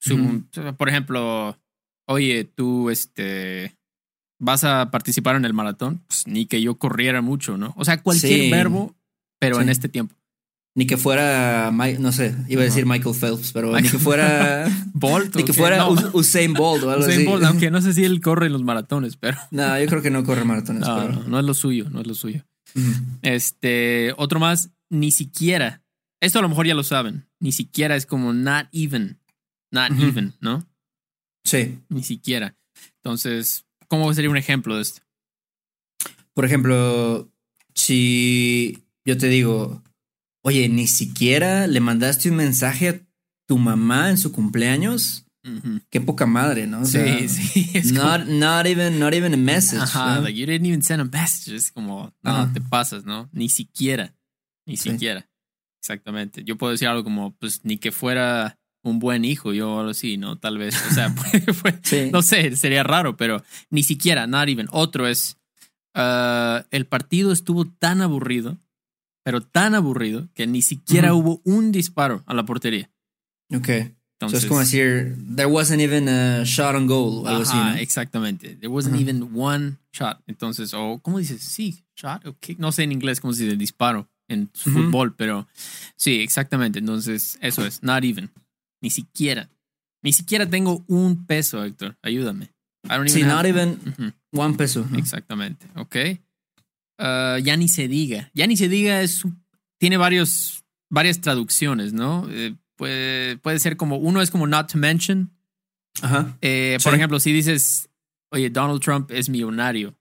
sub- 0.00 0.46
Por 0.76 0.88
ejemplo, 0.88 1.58
oye, 2.06 2.44
tú 2.44 2.90
este 2.90 3.76
vas 4.42 4.64
a 4.64 4.90
participar 4.90 5.36
en 5.36 5.44
el 5.44 5.52
maratón, 5.52 6.02
pues 6.06 6.26
ni 6.26 6.46
que 6.46 6.62
yo 6.62 6.76
corriera 6.78 7.20
mucho, 7.20 7.56
¿no? 7.58 7.74
O 7.76 7.84
sea, 7.84 8.02
cualquier 8.02 8.40
Sí. 8.42 8.50
verbo, 8.50 8.94
pero 9.38 9.60
en 9.60 9.68
este 9.68 9.88
tiempo. 9.88 10.14
Ni 10.76 10.86
que 10.86 10.96
fuera, 10.96 11.72
no 11.72 12.12
sé, 12.12 12.34
iba 12.48 12.62
a 12.62 12.64
decir 12.64 12.86
Michael 12.86 13.14
Phelps, 13.14 13.52
pero 13.52 13.72
ni 13.80 13.88
que 13.88 13.98
fuera, 13.98 14.68
Bolt. 14.94 15.34
ni 15.34 15.42
¿o 15.42 15.44
que 15.46 15.52
fuera 15.52 15.78
No, 15.78 15.90
Us- 15.90 16.10
Usain 16.12 16.52
Bolt 16.54 16.84
o 16.84 16.90
algo 16.90 17.02
Usain 17.04 17.18
así. 17.18 17.26
Bolt, 17.26 17.42
aunque 17.44 17.70
no 17.72 17.80
sé 17.82 17.92
si 17.92 18.04
él 18.04 18.20
corre 18.20 18.46
en 18.46 18.52
los 18.52 18.62
maratones, 18.62 19.16
pero 19.16 19.36
No, 19.50 19.78
yo 19.80 19.86
creo 19.86 20.00
que 20.02 20.10
no 20.10 20.22
corre 20.24 20.44
maratones, 20.44 20.82
no, 20.86 20.96
pero. 20.96 21.12
no, 21.12 21.28
no 21.28 21.38
es 21.40 21.44
lo 21.44 21.54
suyo, 21.54 21.90
no 21.90 22.00
es 22.00 22.06
lo 22.06 22.14
suyo. 22.14 22.44
Este, 23.22 24.14
otro 24.16 24.38
más, 24.40 24.70
ni 24.90 25.10
siquiera. 25.10 25.82
Esto 26.20 26.38
a 26.38 26.42
lo 26.42 26.48
mejor 26.48 26.66
ya 26.66 26.74
lo 26.74 26.84
saben. 26.84 27.26
Ni 27.40 27.50
siquiera 27.52 27.96
es 27.96 28.06
como 28.06 28.32
not 28.32 28.66
even. 28.72 29.18
Not 29.72 29.90
even, 29.98 30.34
¿no? 30.40 30.66
Sí. 31.44 31.78
Ni 31.88 32.02
siquiera. 32.04 32.56
Entonces, 33.02 33.64
¿cómo 33.88 34.12
sería 34.14 34.30
un 34.30 34.36
ejemplo 34.36 34.76
de 34.76 34.82
esto? 34.82 35.02
Por 36.34 36.44
ejemplo, 36.44 37.28
si 37.74 38.78
yo 39.04 39.16
te 39.16 39.28
digo, 39.28 39.82
oye, 40.42 40.68
ni 40.68 40.86
siquiera 40.86 41.66
le 41.66 41.80
mandaste 41.80 42.30
un 42.30 42.36
mensaje 42.36 42.88
a 42.88 43.00
tu 43.46 43.58
mamá 43.58 44.10
en 44.10 44.18
su 44.18 44.32
cumpleaños, 44.32 45.24
qué 45.90 46.00
poca 46.00 46.26
madre, 46.26 46.66
¿no? 46.66 46.82
O 46.82 46.84
sea, 46.84 47.18
sí, 47.18 47.28
sí. 47.28 47.70
Es 47.74 47.92
como- 47.92 48.04
Not, 48.04 48.26
not 48.26 48.66
even, 48.66 48.98
not 48.98 49.14
even 49.14 49.34
a 49.34 49.36
message. 49.36 49.82
ajá, 49.82 50.16
¿no? 50.16 50.22
like 50.22 50.38
you 50.38 50.46
didn't 50.46 50.66
even 50.66 50.82
send 50.82 51.00
a 51.00 51.04
message. 51.04 51.56
Es 51.56 51.72
como, 51.72 52.12
no, 52.22 52.52
te 52.52 52.60
pasas, 52.60 53.04
¿no? 53.04 53.28
Ni 53.32 53.48
siquiera. 53.48 54.14
Ni 54.66 54.76
Sí. 54.76 54.90
siquiera. 54.90 55.26
Exactamente. 55.82 56.44
Yo 56.44 56.56
puedo 56.58 56.72
decir 56.72 56.88
algo 56.88 57.02
como, 57.04 57.32
pues, 57.36 57.64
ni 57.64 57.78
que 57.78 57.90
fuera 57.90 58.58
un 58.84 58.98
buen 58.98 59.24
hijo, 59.24 59.52
yo 59.54 59.78
algo 59.78 59.90
así, 59.90 60.16
¿no? 60.18 60.36
Tal 60.38 60.58
vez. 60.58 60.74
O 60.90 60.94
sea, 60.94 61.14
Sí. 61.82 62.10
no 62.12 62.20
sé, 62.22 62.54
sería 62.56 62.82
raro, 62.82 63.16
pero 63.16 63.42
ni 63.70 63.82
siquiera, 63.82 64.26
not 64.26 64.48
even. 64.48 64.68
Otro 64.70 65.08
es, 65.08 65.38
ah, 65.94 66.64
el 66.70 66.86
partido 66.86 67.32
estuvo 67.32 67.64
tan 67.64 68.02
aburrido, 68.02 68.58
pero 69.30 69.40
tan 69.42 69.76
aburrido, 69.76 70.28
que 70.34 70.46
ni 70.48 70.60
siquiera 70.60 71.14
Ujú. 71.14 71.20
hubo 71.22 71.42
un 71.44 71.70
disparo 71.70 72.24
a 72.26 72.34
la 72.34 72.44
portería. 72.44 72.90
Ok. 73.54 73.66
So 73.66 74.26
Entonces, 74.26 74.42
es 74.42 74.48
como 74.48 74.60
decir, 74.60 75.16
there 75.36 75.46
wasn't 75.46 75.80
even 75.80 76.08
a 76.08 76.42
shot 76.44 76.74
on 76.74 76.86
goal 76.88 77.24
o 77.24 77.28
algo 77.28 77.42
así, 77.42 77.56
¿no? 77.56 77.74
exactamente. 77.76 78.56
There 78.56 78.68
wasn't 78.68 78.94
Ajá. 78.96 79.02
even 79.02 79.30
one 79.34 79.76
shot. 79.92 80.18
Entonces, 80.26 80.74
o 80.74 80.98
¿cómo 81.00 81.18
dices? 81.18 81.40
Sí, 81.42 81.84
shot 81.96 82.26
o 82.26 82.36
kick. 82.38 82.58
No 82.58 82.72
sé 82.72 82.82
en 82.82 82.92
inglés 82.92 83.20
cómo 83.20 83.32
se 83.32 83.44
dice 83.44 83.56
disparo 83.56 84.08
en 84.28 84.50
Ujú. 84.66 84.70
fútbol, 84.72 85.14
pero 85.14 85.46
sí, 85.96 86.20
exactamente. 86.20 86.80
Entonces, 86.80 87.38
eso 87.40 87.64
es, 87.64 87.82
not 87.82 88.02
even. 88.04 88.30
Ni 88.82 88.90
siquiera. 88.90 89.48
Ni 90.02 90.12
siquiera 90.12 90.48
tengo 90.50 90.84
un 90.88 91.24
peso, 91.26 91.64
Héctor. 91.64 91.96
Ayúdame. 92.02 92.50
I 92.84 92.88
don't 92.96 93.08
Sí, 93.08 93.20
even 93.20 93.28
not 93.28 93.44
have- 93.46 93.48
even 93.48 94.14
one 94.32 94.54
peso. 94.56 94.86
¿no? 94.90 94.98
Exactamente, 94.98 95.66
ok. 95.76 95.96
Ah, 97.02 97.38
ya 97.42 97.56
ni 97.56 97.66
se 97.68 97.88
diga. 97.88 98.30
Ya 98.34 98.46
ni 98.46 98.56
se 98.56 98.68
diga 98.68 99.00
es, 99.00 99.22
tiene 99.78 99.96
varios, 99.96 100.62
varias 100.90 101.20
traducciones, 101.20 101.92
¿no? 101.94 102.26
Eh, 102.30 102.54
puede, 102.76 103.38
puede 103.38 103.58
ser 103.58 103.76
como, 103.78 103.96
uno 103.96 104.20
es 104.20 104.30
como 104.30 104.46
not 104.46 104.70
to 104.70 104.76
mention. 104.78 105.30
Ajá. 106.02 106.36
Eh, 106.42 106.76
Sí. 106.78 106.84
Por 106.84 106.94
ejemplo, 106.94 107.18
si 107.18 107.32
dices, 107.32 107.88
oye, 108.30 108.50
Donald 108.50 108.80
Trump 108.82 109.10
es 109.10 109.28
millonario, 109.30 109.96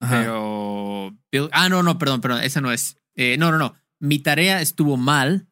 Ajá. 0.00 0.20
pero... 0.20 1.16
Bill- 1.32 1.50
ah, 1.52 1.68
no, 1.68 1.82
no, 1.82 1.98
perdón, 1.98 2.20
perdón, 2.20 2.42
esa 2.42 2.60
no 2.60 2.70
es. 2.72 2.96
Eh, 3.16 3.36
no, 3.36 3.50
no, 3.50 3.58
no. 3.58 3.74
Mi 4.00 4.20
tarea 4.20 4.62
estuvo 4.62 4.96
mal, 4.96 5.48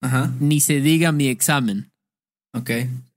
Ajá. 0.00 0.32
ni 0.38 0.60
se 0.60 0.80
diga 0.80 1.10
mi 1.12 1.26
examen. 1.26 1.92
Ok. 2.54 2.70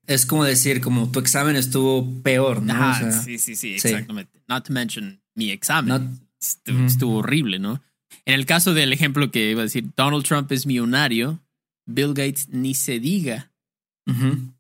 Es 0.08 0.26
como 0.26 0.44
decir, 0.44 0.82
como 0.82 1.10
tu 1.12 1.20
examen 1.20 1.56
estuvo 1.56 2.22
peor, 2.24 2.62
¿no? 2.64 2.74
Ajá, 2.74 3.08
O 3.08 3.12
sea, 3.12 3.22
sí, 3.22 3.38
sí, 3.38 3.56
sí, 3.56 3.80
sí. 3.80 3.88
exactamente. 3.90 4.42
Not 4.50 4.66
to 4.68 4.74
mention 4.74 5.22
mi 5.36 5.52
examen. 5.52 5.88
not- 5.90 6.23
estuvo, 6.48 6.78
Ujú. 6.78 6.86
estuvo 6.86 7.18
horrible, 7.18 7.60
¿no? 7.60 7.82
En 8.26 8.36
el 8.36 8.46
caso 8.46 8.74
del 8.74 8.94
ejemplo 8.94 9.32
que 9.32 9.52
iba 9.52 9.62
a 9.62 9.64
decir, 9.64 9.90
Donald 9.98 10.24
Trump 10.26 10.52
es 10.52 10.66
millonario, 10.66 11.42
Bill 11.86 12.14
Gates 12.14 12.50
ni 12.50 12.74
se 12.76 13.00
diga, 13.00 13.52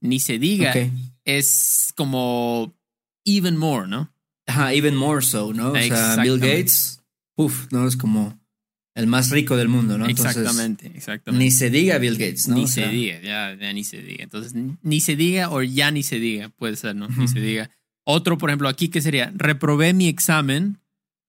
ni 0.02 0.20
se 0.20 0.40
diga, 0.40 0.74
es 1.26 1.94
como 1.96 2.74
even 3.26 3.58
more, 3.58 3.88
¿no? 3.88 4.12
Ajá, 4.48 4.74
even 4.74 4.96
more 4.96 5.22
so, 5.22 5.54
¿no? 5.54 5.72
O 5.72 5.78
sea, 5.82 6.18
Bill. 6.22 6.40
Gates, 6.40 7.02
uff, 7.38 7.68
¿no? 7.72 7.88
Es 7.88 7.96
como 7.96 8.38
el 8.96 9.08
más 9.08 9.30
rico 9.32 9.56
del 9.56 9.70
mundo, 9.70 9.98
¿no? 9.98 10.08
Entonces, 10.08 10.36
exactamente, 10.38 10.92
exactamente. 10.96 11.44
Ni 11.46 11.52
se 11.52 11.70
diga 11.70 11.98
Bill 11.98 12.18
Gates, 12.18 12.48
¿no? 12.50 12.56
Ni 12.56 12.64
O 12.64 12.68
se 12.68 12.74
sea, 12.82 12.90
diga, 12.90 13.22
ya, 13.22 13.56
ya 13.60 13.72
ni 13.74 13.84
se 13.84 14.02
diga. 14.02 14.24
Entonces, 14.24 14.54
ni- 14.54 15.00
se 15.02 15.16
diga 15.16 15.50
o 15.50 15.62
ya 15.64 15.92
ni 15.92 16.04
se 16.04 16.20
diga, 16.20 16.50
puede 16.50 16.76
ser, 16.76 16.96
¿no? 16.96 17.08
Ni 17.08 17.28
se 17.28 17.40
diga. 17.40 17.70
Otro, 18.06 18.38
por 18.38 18.50
ejemplo, 18.50 18.68
aquí 18.68 18.90
que 18.90 19.02
sería, 19.02 19.32
reprobé 19.36 19.94
mi 19.94 20.08
examen, 20.10 20.80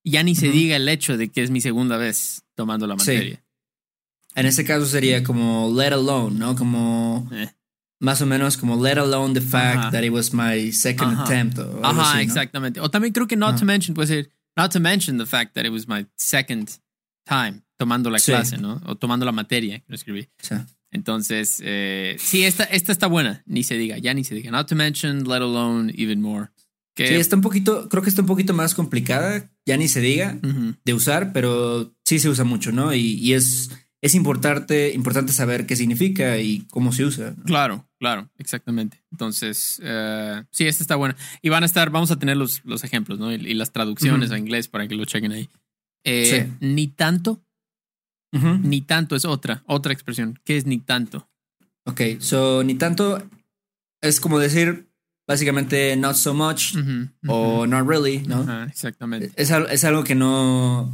ya 0.05 0.23
ni 0.23 0.35
se 0.35 0.49
Ujú. 0.49 0.57
diga 0.59 0.77
el 0.77 0.89
hecho 0.89 1.17
de 1.17 1.31
que 1.31 1.43
es 1.43 1.51
mi 1.51 1.61
segunda 1.61 1.97
vez 1.97 2.43
tomando 2.55 2.87
la 2.87 2.95
Sí. 2.99 3.11
materia. 3.13 3.45
En 4.37 4.47
ese 4.47 4.65
caso 4.65 4.85
sería 4.87 5.23
como 5.23 5.73
let 5.75 5.93
alone, 5.93 6.37
¿no? 6.39 6.57
Como 6.57 7.29
Eh. 7.33 7.51
más 8.01 8.21
o 8.21 8.27
menos 8.27 8.57
como 8.57 8.83
let 8.83 8.99
alone 8.99 9.33
the 9.35 9.41
fact 9.41 9.79
Ajá. 9.79 9.91
that 9.93 10.03
it 10.03 10.13
was 10.13 10.33
my 10.35 10.73
second 10.73 11.13
Ajá. 11.13 11.23
attempt. 11.25 11.59
O 11.59 11.81
Ajá, 11.85 12.03
así, 12.11 12.17
¿no? 12.17 12.21
exactamente. 12.23 12.81
O 12.81 12.91
también 12.91 13.13
creo 13.13 13.27
que 13.29 13.37
not 13.37 13.51
Ajá. 13.51 13.61
to 13.61 13.65
mention 13.65 13.95
puede 13.95 14.09
ser, 14.09 14.31
not 14.57 14.73
to 14.73 14.81
mention 14.81 15.19
the 15.19 15.27
fact 15.27 15.55
that 15.55 15.65
it 15.65 15.73
was 15.73 15.87
my 15.89 16.05
second 16.17 16.69
time 17.25 17.63
tomando 17.79 18.11
la 18.11 18.19
Sí. 18.19 18.33
clase, 18.33 18.59
¿no? 18.59 18.81
O 18.87 18.97
tomando 18.97 19.25
la 19.25 19.33
materia 19.33 19.79
que 19.79 19.85
lo 19.89 19.95
escribí. 19.95 20.29
Entonces, 20.91 21.61
eh, 21.65 22.17
sí, 22.21 22.45
esta, 22.45 22.65
esta 22.65 22.93
está 22.93 23.07
buena, 23.09 23.43
ni 23.47 23.65
se 23.65 23.77
diga, 23.77 23.99
ya 23.99 24.15
ni 24.15 24.23
se 24.23 24.35
diga. 24.35 24.51
Not 24.53 24.69
to 24.69 24.77
mention, 24.77 25.25
let 25.29 25.43
alone, 25.43 25.93
even 25.97 26.21
more. 26.21 26.51
Que, 26.95 27.09
sí, 27.09 27.15
está 27.15 27.35
un 27.35 27.43
poquito, 27.43 27.89
creo 27.89 28.03
que 28.03 28.09
está 28.09 28.23
un 28.23 28.29
poquito 28.29 28.55
más 28.55 28.75
complicada, 28.75 29.51
ya 29.67 29.77
ni 29.77 29.89
se 29.89 30.01
diga, 30.01 30.39
de 30.85 30.95
usar, 30.95 31.33
pero 31.33 31.93
sí 32.05 32.21
se 32.21 32.29
usa 32.29 32.45
mucho, 32.45 32.71
¿no? 32.71 32.95
Y, 32.95 33.15
y 33.15 33.33
es, 33.33 33.71
es 34.01 34.15
importante, 34.15 34.93
importante 34.95 35.33
saber 35.33 35.67
qué 35.67 35.75
significa 35.75 36.39
y 36.39 36.61
cómo 36.71 36.93
se 36.93 37.05
usa. 37.05 37.35
¿no? 37.37 37.43
Claro, 37.45 37.89
claro, 37.99 38.31
exactamente. 38.39 39.03
Entonces, 39.11 39.81
eh, 39.83 40.45
sí, 40.53 40.67
esta 40.67 40.85
está 40.85 40.95
buena. 40.95 41.17
Y 41.43 41.49
van 41.49 41.65
a 41.65 41.67
estar, 41.67 41.91
vamos 41.91 42.13
a 42.13 42.19
tener 42.19 42.37
los, 42.37 42.65
los 42.65 42.85
ejemplos, 42.85 43.19
¿no? 43.19 43.33
Y, 43.33 43.37
y 43.37 43.55
las 43.55 43.73
traducciones 43.73 44.31
a 44.31 44.39
inglés 44.39 44.69
para 44.69 44.87
que 44.87 44.95
lo 44.95 45.05
chequen 45.05 45.33
ahí. 45.33 45.49
Eh, 46.05 46.49
Ni 46.61 46.87
tanto, 46.87 47.43
ni 48.31 48.83
tanto 48.83 49.17
es 49.17 49.25
otra, 49.25 49.65
otra 49.67 49.93
expresión. 49.93 50.39
¿Qué 50.45 50.57
es 50.57 50.67
ni 50.67 50.79
tanto? 50.79 51.29
Ok, 51.87 52.01
so 52.19 52.63
ni 52.63 52.75
tanto 52.75 53.23
es 54.01 54.21
como 54.21 54.39
decir 54.39 54.91
básicamente 55.27 55.97
not 55.97 56.17
so 56.17 56.35
much 56.35 56.75
o 57.27 57.67
not 57.67 57.87
really, 57.87 58.21
¿no? 58.27 58.65
Exactamente. 58.65 59.33
Es, 59.37 59.51
es 59.51 59.85
algo 59.85 60.05
que 60.05 60.15
no, 60.15 60.93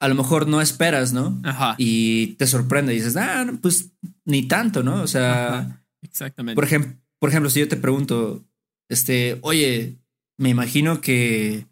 a 0.00 0.08
lo 0.08 0.14
mejor 0.14 0.46
no 0.46 0.60
esperas, 0.60 1.12
¿no? 1.12 1.40
Ajá, 1.44 1.74
Y 1.78 2.34
te 2.34 2.46
sorprende 2.46 2.92
y 2.92 2.96
dices, 2.96 3.16
ah, 3.16 3.46
pues 3.60 3.92
ni 4.24 4.46
tanto, 4.46 4.82
¿no? 4.82 5.02
O 5.02 5.06
sea, 5.06 5.82
exactamente. 6.02 6.54
por, 6.54 6.64
ejemplo, 6.64 6.92
por 7.18 7.30
ejemplo, 7.30 7.50
si 7.50 7.60
yo 7.60 7.68
te 7.68 7.76
pregunto, 7.76 8.44
este, 8.88 9.38
oye, 9.42 9.96
me 10.38 10.50
imagino 10.50 11.00
que, 11.00 11.66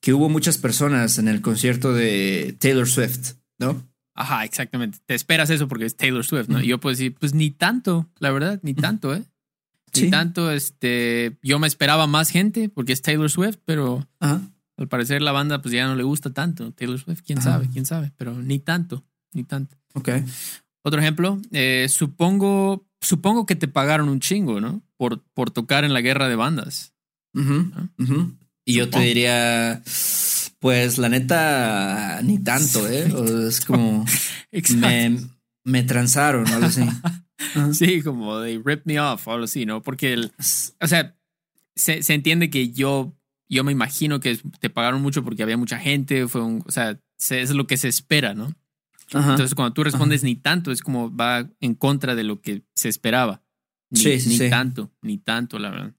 que 0.00 0.12
hubo 0.12 0.28
muchas 0.28 0.58
personas 0.58 1.18
en 1.18 1.28
el 1.28 1.40
concierto 1.40 1.92
de 1.92 2.56
Taylor 2.60 2.88
Swift, 2.88 3.34
¿no? 3.58 3.82
Ajá, 4.14 4.44
exactamente. 4.44 4.98
Te 5.06 5.14
esperas 5.14 5.48
eso 5.48 5.68
porque 5.68 5.86
es 5.86 5.96
Taylor 5.96 6.24
Swift, 6.24 6.48
¿no? 6.48 6.60
Y 6.60 6.66
yo 6.66 6.78
puedo 6.78 6.92
decir, 6.92 7.14
pues 7.18 7.32
ni 7.32 7.50
tanto, 7.50 8.10
la 8.18 8.30
verdad, 8.30 8.60
ni 8.62 8.74
tanto, 8.74 9.14
¿eh? 9.14 9.24
Ni 9.94 10.00
Sí. 10.02 10.10
tanto, 10.10 10.50
este, 10.50 11.36
yo 11.42 11.58
me 11.58 11.66
esperaba 11.66 12.06
más 12.06 12.30
gente 12.30 12.68
porque 12.68 12.92
es 12.92 13.02
Taylor 13.02 13.30
Swift, 13.30 13.58
pero 13.64 14.08
Ajá. 14.20 14.40
al 14.78 14.88
parecer 14.88 15.20
la 15.22 15.32
banda 15.32 15.60
pues 15.60 15.72
ya 15.74 15.86
no 15.86 15.94
le 15.96 16.02
gusta 16.02 16.32
tanto. 16.32 16.72
Taylor 16.72 16.98
Swift, 16.98 17.20
quién 17.26 17.38
Ajá. 17.38 17.52
sabe, 17.52 17.68
quién 17.72 17.84
sabe, 17.86 18.10
pero 18.16 18.32
ni 18.42 18.58
tanto, 18.58 19.04
ni 19.32 19.44
tanto. 19.44 19.76
Ok. 19.94 20.08
Otro 20.82 21.00
ejemplo, 21.00 21.40
eh, 21.52 21.86
supongo, 21.90 22.88
supongo 23.00 23.44
que 23.46 23.54
te 23.54 23.68
pagaron 23.68 24.08
un 24.08 24.20
chingo, 24.20 24.60
¿no? 24.60 24.82
Por, 24.96 25.22
por 25.34 25.50
tocar 25.50 25.84
en 25.84 25.92
la 25.92 26.00
guerra 26.00 26.28
de 26.28 26.36
bandas. 26.36 26.92
Y 28.64 28.74
yo 28.74 28.88
te 28.90 29.00
diría, 29.00 29.82
pues 30.58 30.98
la 30.98 31.08
neta, 31.08 32.20
ni 32.22 32.38
tanto, 32.38 32.88
¿eh? 32.88 33.12
O 33.12 33.48
es 33.48 33.60
como 33.60 34.04
me, 34.76 35.18
me 35.64 35.82
transaron 35.82 36.48
o 36.48 36.54
algo 36.54 36.66
así. 36.66 36.82
Ajá. 37.54 37.74
Sí, 37.74 38.02
como 38.02 38.40
they 38.42 38.56
ripped 38.58 38.82
me 38.86 38.98
off 39.00 39.26
o 39.28 39.32
algo 39.32 39.44
así, 39.44 39.66
¿no? 39.66 39.82
Porque 39.82 40.12
el, 40.12 40.32
o 40.80 40.86
sea, 40.86 41.16
se, 41.74 42.02
se 42.02 42.14
entiende 42.14 42.50
que 42.50 42.70
yo, 42.70 43.14
yo 43.48 43.64
me 43.64 43.72
imagino 43.72 44.20
que 44.20 44.38
te 44.60 44.70
pagaron 44.70 45.02
mucho 45.02 45.22
porque 45.24 45.42
había 45.42 45.56
mucha 45.56 45.78
gente, 45.78 46.26
fue 46.28 46.42
un, 46.42 46.62
o 46.66 46.70
sea, 46.70 46.98
se- 47.18 47.40
es 47.42 47.50
lo 47.50 47.66
que 47.66 47.76
se 47.76 47.88
espera, 47.88 48.34
¿no? 48.34 48.54
Ajá. 49.12 49.32
Entonces, 49.32 49.54
cuando 49.54 49.74
tú 49.74 49.84
respondes 49.84 50.22
ni 50.24 50.36
tanto, 50.36 50.72
es 50.72 50.80
como 50.80 51.14
va 51.14 51.48
en 51.60 51.74
contra 51.74 52.14
de 52.14 52.24
lo 52.24 52.40
que 52.40 52.62
se 52.74 52.88
esperaba. 52.88 53.42
Ni, 53.90 54.00
Sí, 54.00 54.20
sí, 54.20 54.28
ni 54.30 54.38
sí. 54.38 54.48
tanto, 54.50 54.90
ni 55.02 55.18
tanto, 55.18 55.58
la 55.58 55.70
verdad. 55.70 55.94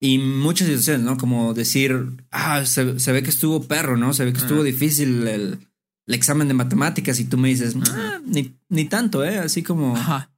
Y 0.00 0.18
muchas 0.18 0.66
situaciones, 0.68 1.02
¿no? 1.04 1.16
Como 1.18 1.52
decir, 1.54 1.94
ah, 2.30 2.64
se, 2.64 2.98
se 2.98 3.12
ve 3.12 3.22
que 3.22 3.28
estuvo 3.30 3.62
perro, 3.64 3.96
¿no? 3.98 4.12
Se 4.14 4.24
ve 4.24 4.32
que 4.32 4.38
estuvo 4.38 4.62
difícil 4.62 5.26
el, 5.28 5.58
el 6.06 6.14
examen 6.14 6.48
de 6.48 6.54
matemáticas 6.54 7.18
y 7.20 7.24
tú 7.26 7.36
me 7.36 7.48
dices. 7.48 7.74
"Ah, 7.90 8.20
ni, 8.24 8.54
ni 8.70 8.84
tanto, 8.86 9.22
¿eh? 9.24 9.38
Así 9.38 9.62
como... 9.62 9.96
Ajá. 9.96 10.30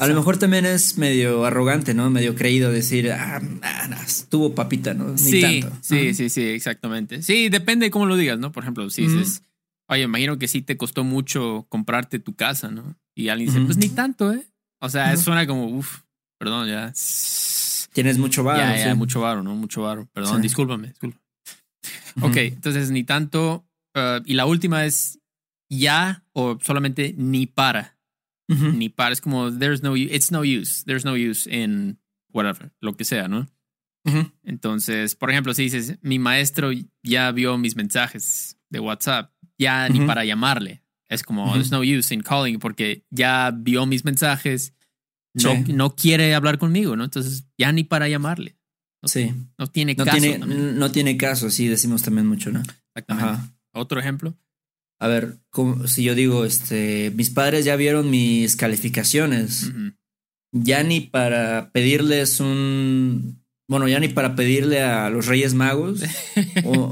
A 0.00 0.06
lo 0.06 0.14
mejor 0.14 0.38
también 0.38 0.66
es 0.66 0.98
medio 0.98 1.44
arrogante, 1.44 1.94
¿no? 1.94 2.10
Medio 2.10 2.34
creído 2.34 2.70
decir, 2.70 3.10
ah, 3.12 3.40
ah, 3.62 4.00
estuvo 4.06 4.54
papita, 4.54 4.94
¿no? 4.94 5.10
Ni 5.12 5.18
Sí, 5.18 5.40
tanto. 5.40 5.72
sí, 5.82 6.14
sí, 6.14 6.28
sí, 6.30 6.42
exactamente. 6.42 7.22
Sí, 7.22 7.48
depende 7.48 7.86
de 7.86 7.90
cómo 7.90 8.06
lo 8.06 8.16
digas, 8.16 8.38
¿no? 8.38 8.52
Por 8.52 8.64
ejemplo, 8.64 8.88
si 8.90 9.02
dices, 9.06 9.42
oye, 9.88 10.02
imagino 10.02 10.38
que 10.38 10.48
sí 10.48 10.62
te 10.62 10.76
costó 10.76 11.04
mucho 11.04 11.66
comprarte 11.68 12.18
tu 12.18 12.34
casa, 12.34 12.70
¿no? 12.70 12.96
Y 13.16 13.28
alguien 13.28 13.50
dice, 13.52 13.64
pues 13.64 13.76
ni 13.76 13.88
tanto, 13.88 14.32
¿eh? 14.32 14.44
O 14.80 14.88
sea, 14.88 15.16
suena 15.16 15.46
como, 15.46 15.66
uff, 15.66 16.00
perdón, 16.38 16.68
ya. 16.68 16.92
Tienes 17.92 18.18
mucho 18.18 18.42
varo. 18.42 18.58
ya, 18.60 18.76
ya, 18.76 18.90
sí. 18.92 18.98
mucho 18.98 19.20
varo, 19.20 19.42
¿no? 19.42 19.54
Mucho 19.54 19.82
varo. 19.82 20.08
Perdón, 20.12 20.36
Sí. 20.36 20.42
discúlpame, 20.42 20.88
discúlpame. 20.88 21.22
Ok, 22.20 22.36
entonces 22.36 22.90
ni 22.90 23.04
tanto. 23.04 23.64
uh, 23.96 24.20
y 24.24 24.34
la 24.34 24.46
última 24.46 24.84
es 24.86 25.20
ya 25.70 26.24
o 26.32 26.58
solamente 26.60 27.14
ni 27.16 27.46
para. 27.46 27.93
Ujú. 28.48 28.72
Ni 28.72 28.88
para. 28.88 29.12
Es 29.12 29.20
como, 29.20 29.50
there's 29.56 29.82
no, 29.82 29.96
it's 29.96 30.30
no 30.30 30.40
use. 30.40 30.84
There's 30.84 31.04
no 31.04 31.14
use 31.16 31.48
in 31.50 31.98
whatever, 32.32 32.72
lo 32.80 32.96
que 32.96 33.04
sea, 33.04 33.28
¿no? 33.28 33.46
Ujú. 34.06 34.30
Entonces, 34.42 35.14
por 35.14 35.30
ejemplo, 35.30 35.54
si 35.54 35.62
dices, 35.62 35.98
mi 36.02 36.18
maestro 36.18 36.70
ya 37.02 37.32
vio 37.32 37.56
mis 37.56 37.74
mensajes 37.76 38.58
de 38.68 38.80
WhatsApp, 38.80 39.32
ya 39.58 39.88
ni 39.88 39.98
Ujú. 40.00 40.06
para 40.06 40.24
llamarle. 40.24 40.82
Es 41.08 41.22
como, 41.22 41.52
there's 41.52 41.70
no 41.70 41.80
use 41.80 42.12
in 42.14 42.20
calling 42.22 42.58
porque 42.58 43.04
ya 43.10 43.50
vio 43.56 43.86
mis 43.86 44.04
mensajes, 44.04 44.74
no, 45.32 45.52
Sí. 45.64 45.72
no 45.72 45.94
quiere 45.96 46.34
hablar 46.34 46.58
conmigo, 46.58 46.96
¿no? 46.96 47.04
Entonces, 47.04 47.44
ya 47.56 47.72
ni 47.72 47.84
para 47.84 48.08
llamarle. 48.08 48.56
Sí. 49.04 49.32
No 49.58 49.66
tiene 49.68 49.94
No 49.94 50.04
caso. 50.04 50.18
tiene, 50.18 50.38
no 50.38 50.90
tiene 50.90 51.16
caso, 51.16 51.50
sí, 51.50 51.68
decimos 51.68 52.02
también 52.02 52.26
mucho, 52.26 52.50
¿no? 52.50 52.62
Exactamente. 52.94 53.30
Ajá. 53.30 53.54
Otro 53.72 54.00
ejemplo. 54.00 54.34
A 55.04 55.08
ver, 55.08 55.36
como- 55.50 55.86
si 55.86 56.02
yo 56.02 56.14
digo, 56.14 56.44
este, 56.46 57.12
mis 57.14 57.28
padres 57.28 57.64
ya 57.66 57.76
vieron 57.76 58.08
mis 58.10 58.56
calificaciones, 58.56 59.70
ya 60.52 60.82
ni 60.82 61.00
para 61.00 61.70
pedirles 61.72 62.40
un, 62.40 63.44
bueno, 63.68 63.86
ya 63.86 64.00
ni 64.00 64.08
para 64.08 64.34
pedirle 64.34 64.82
a 64.82 65.10
los 65.10 65.26
Reyes 65.26 65.52
Magos 65.52 66.00
o- 66.64 66.90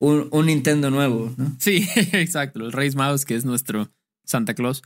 un, 0.00 0.28
un 0.30 0.46
Nintendo 0.46 0.90
nuevo, 0.90 1.32
¿no? 1.38 1.56
Sí, 1.58 1.86
exacto. 2.12 2.60
El 2.60 2.72
Reyes 2.72 2.96
Magos, 2.96 3.24
que 3.24 3.34
es 3.34 3.44
nuestro 3.44 3.90
Santa 4.24 4.52
Claus. 4.54 4.82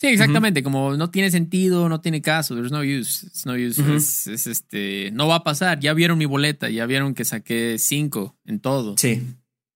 Sí, 0.00 0.06
exactamente. 0.08 0.62
Como 0.62 0.96
no 0.96 1.10
tiene 1.10 1.30
sentido, 1.30 1.88
no 1.88 2.00
tiene 2.00 2.22
caso. 2.22 2.54
There's 2.54 2.70
no 2.72 2.80
use. 2.80 3.26
It's 3.26 3.44
no 3.46 3.54
use. 3.54 3.80
Ujú. 3.82 3.94
es, 3.94 4.26
es 4.26 4.46
este. 4.46 5.10
No 5.12 5.26
va 5.28 5.36
a 5.36 5.44
pasar. 5.44 5.80
Ya 5.80 5.94
vieron 5.94 6.16
mi 6.18 6.26
boleta. 6.26 6.68
Ya 6.70 6.86
vieron 6.86 7.14
que 7.14 7.24
saqué 7.24 7.76
cinco 7.78 8.36
en 8.44 8.60
todo. 8.60 8.94
Sí. 8.98 9.22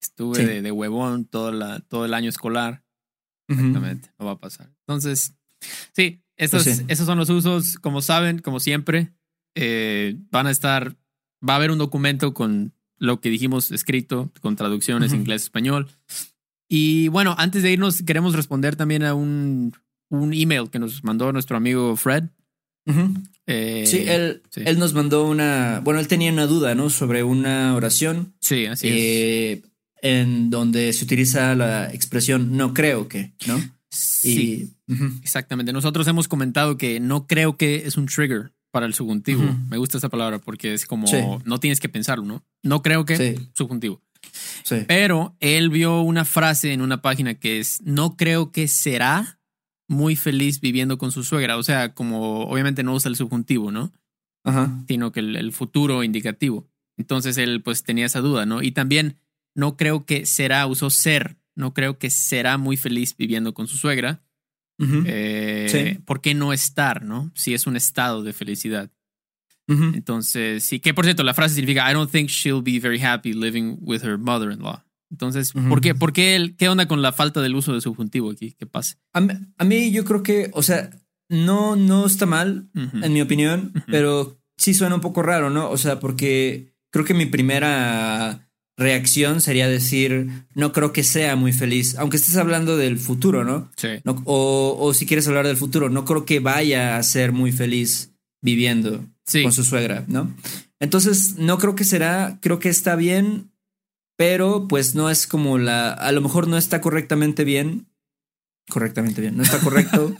Estuve 0.01 0.37
Sí. 0.37 0.45
de, 0.45 0.63
de 0.63 0.71
huevón 0.73 1.25
todo, 1.25 1.51
la, 1.53 1.81
todo 1.81 2.05
el 2.05 2.15
año 2.15 2.29
escolar. 2.29 2.85
Exactamente. 3.49 4.11
No 4.19 4.27
va 4.27 4.33
a 4.33 4.39
pasar. 4.41 4.71
Entonces, 4.87 5.35
sí, 5.93 6.23
estos, 6.37 6.65
Pues 6.65 6.77
sí. 6.79 6.85
esos 6.89 7.07
son 7.07 7.19
los 7.19 7.31
usos. 7.31 7.77
Como 7.79 8.03
saben, 8.03 8.39
como 8.41 8.61
siempre, 8.61 9.13
eh, 9.55 10.17
van 10.31 10.47
a 10.47 10.51
estar. 10.51 10.97
Va 11.47 11.55
a 11.55 11.57
haber 11.57 11.71
un 11.71 11.79
documento 11.79 12.35
con 12.35 12.73
lo 12.99 13.21
que 13.21 13.31
dijimos 13.31 13.71
escrito, 13.71 14.31
con 14.41 14.57
traducciones 14.57 15.13
Ujú. 15.13 15.21
inglés-español. 15.21 15.89
Y 16.69 17.09
bueno, 17.09 17.35
antes 17.39 17.63
de 17.63 17.73
irnos, 17.73 18.03
queremos 18.03 18.35
responder 18.35 18.77
también 18.77 19.03
a 19.05 19.15
un, 19.15 19.73
un 20.11 20.35
email 20.35 20.69
que 20.71 20.79
nos 20.79 21.03
mandó 21.05 21.33
nuestro 21.33 21.57
amigo 21.57 21.97
Fred. 21.97 22.25
Eh, 23.47 23.85
sí, 23.87 24.05
él, 24.07 24.43
él 24.57 24.79
nos 24.79 24.95
mandó 24.95 25.27
una. 25.29 25.81
Bueno, 25.85 26.01
él 26.01 26.09
tenía 26.09 26.33
una 26.33 26.47
duda, 26.47 26.75
¿no? 26.75 26.89
Sobre 26.91 27.23
una 27.23 27.75
oración. 27.75 28.35
Sí, 28.41 28.67
así 28.67 28.89
es. 28.89 29.63
En 30.03 30.51
donde 30.51 30.93
se 30.93 31.05
utiliza 31.05 31.55
la 31.55 31.93
expresión 31.93 32.57
no 32.57 32.73
creo 32.75 33.09
que, 33.09 33.33
¿no? 33.47 33.61
Sí. 33.91 34.75
Exactamente. 35.23 35.73
Nosotros 35.73 36.07
hemos 36.07 36.29
comentado 36.29 36.77
que 36.77 37.01
no 37.01 37.27
creo 37.27 37.57
que 37.57 37.87
es 37.87 37.97
un 37.97 38.07
trigger 38.07 38.53
para 38.71 38.87
el 38.87 38.95
subjuntivo. 38.95 39.43
Me 39.69 39.79
gusta 39.79 39.99
esa 39.99 40.09
palabra 40.09 40.39
porque 40.39 40.75
es 40.75 40.87
como 40.87 41.07
no 41.45 41.61
tienes 41.61 41.81
que 41.81 41.89
pensarlo, 41.89 42.25
¿no? 42.25 42.45
No 42.63 42.83
creo 42.83 43.05
que 43.05 43.41
subjuntivo. 43.55 44.03
Pero 44.87 45.37
él 45.41 45.71
vio 45.71 46.03
una 46.03 46.25
frase 46.25 46.73
en 46.73 46.83
una 46.83 47.01
página 47.01 47.35
que 47.35 47.61
es 47.61 47.81
no 47.83 48.17
creo 48.17 48.53
que 48.53 48.69
será 48.69 49.41
muy 49.89 50.17
feliz 50.17 50.61
viviendo 50.61 50.99
con 50.99 51.13
su 51.13 51.25
suegra. 51.25 51.57
O 51.57 51.63
sea, 51.63 51.95
como 51.95 52.43
obviamente 52.43 52.83
no 52.83 52.95
usa 52.95 53.09
el 53.09 53.17
subjuntivo, 53.17 53.71
¿no? 53.71 53.93
Ajá. 54.45 54.85
Sino 54.87 55.13
que 55.13 55.21
el, 55.21 55.53
futuro 55.53 56.05
indicativo. 56.05 56.69
Entonces 56.97 57.39
él 57.39 57.63
pues 57.63 57.83
tenía 57.85 58.07
esa 58.07 58.21
duda, 58.21 58.45
¿no? 58.45 58.63
Y 58.63 58.73
también 58.73 59.17
no 59.59 59.77
creo 59.77 60.07
que 60.07 60.25
será, 60.25 60.65
usó 60.69 60.89
ser. 60.89 61.37
No 61.57 61.75
creo 61.75 61.99
que 61.99 62.11
será 62.11 62.59
muy 62.59 62.77
feliz 62.77 63.17
viviendo 63.17 63.55
con 63.55 63.67
su 63.67 63.77
suegra. 63.77 64.23
Eh, 64.79 65.99
¿Por 66.05 66.21
qué 66.21 66.33
no 66.35 66.53
estar, 66.53 67.03
no? 67.03 67.33
Si 67.35 67.55
es 67.55 67.67
un 67.67 67.75
estado 67.75 68.23
de 68.23 68.33
felicidad. 68.33 68.93
Entonces, 69.67 70.63
sí, 70.63 70.79
que 70.79 70.95
por 70.95 71.05
cierto, 71.05 71.25
la 71.25 71.35
frase 71.35 71.57
significa 71.57 71.91
I 71.91 71.95
don't 71.95 72.11
think 72.11 72.31
she'll 72.31 72.63
be 72.63 72.79
very 72.79 73.03
happy 73.03 73.33
living 73.33 73.79
with 73.81 74.05
her 74.05 74.17
mother-in-law. 74.17 74.85
Entonces, 75.11 75.53
¿por 75.53 75.81
qué? 75.81 75.93
¿Por 75.95 76.13
qué, 76.13 76.55
qué 76.57 76.69
onda 76.69 76.87
con 76.87 77.03
la 77.03 77.13
falta 77.13 77.43
del 77.43 77.57
uso 77.57 77.75
de 77.75 77.81
subjuntivo 77.81 78.31
aquí? 78.31 78.53
¿Qué 78.53 78.67
pasa? 78.67 78.97
A 79.13 79.65
mí, 79.65 79.91
yo 79.91 80.05
creo 80.05 80.23
que, 80.23 80.51
o 80.55 80.63
sea, 80.63 80.91
no, 81.29 81.75
no 81.75 82.07
está 82.07 82.27
mal, 82.27 82.71
en 82.75 83.13
mi 83.13 83.21
opinión, 83.21 83.73
pero 83.89 84.41
sí 84.57 84.73
suena 84.73 84.95
un 84.95 85.01
poco 85.01 85.23
raro, 85.23 85.51
¿no? 85.51 85.69
O 85.69 85.77
sea, 85.77 85.99
porque 85.99 86.77
creo 86.91 87.05
que 87.05 87.15
mi 87.15 87.27
primera 87.27 88.48
reacción 88.79 89.41
sería 89.41 89.69
decir, 89.69 90.29
no 90.55 90.73
creo 90.73 90.93
que 90.93 91.03
sea 91.03 91.37
muy 91.37 91.53
feliz, 91.53 91.97
aunque 91.99 92.17
estés 92.17 92.37
hablando 92.37 92.77
del 92.77 92.99
futuro, 92.99 93.45
¿no? 93.45 93.71
Sí. 93.77 93.89
o, 94.25 94.77
o, 94.79 94.95
si 94.95 95.05
quieres 95.05 95.27
hablar 95.27 95.47
del 95.47 95.57
futuro, 95.57 95.91
no 95.91 96.05
creo 96.05 96.25
que 96.25 96.39
vaya 96.39 96.97
a 96.97 97.03
ser 97.03 97.33
muy 97.33 97.51
feliz 97.53 98.13
viviendo 98.41 99.05
con 99.43 99.53
su 99.53 99.65
suegra, 99.65 100.05
¿no? 100.07 100.33
Entonces, 100.81 101.35
no 101.39 101.59
creo 101.59 101.75
que 101.75 101.85
será, 101.85 102.39
creo 102.41 102.61
que 102.61 102.69
está 102.69 102.95
bien, 102.95 103.51
pero 104.17 104.69
pues 104.69 104.95
no 104.95 105.11
es 105.11 105.27
como 105.27 105.59
la, 105.59 105.93
a 105.93 106.13
lo 106.13 106.21
mejor 106.21 106.47
no 106.47 106.57
está 106.57 106.81
correctamente 106.81 107.43
bien, 107.43 107.89
correctamente 108.71 109.21
bien, 109.21 109.37
no 109.37 109.43
está 109.43 109.59
correcto. 109.59 110.15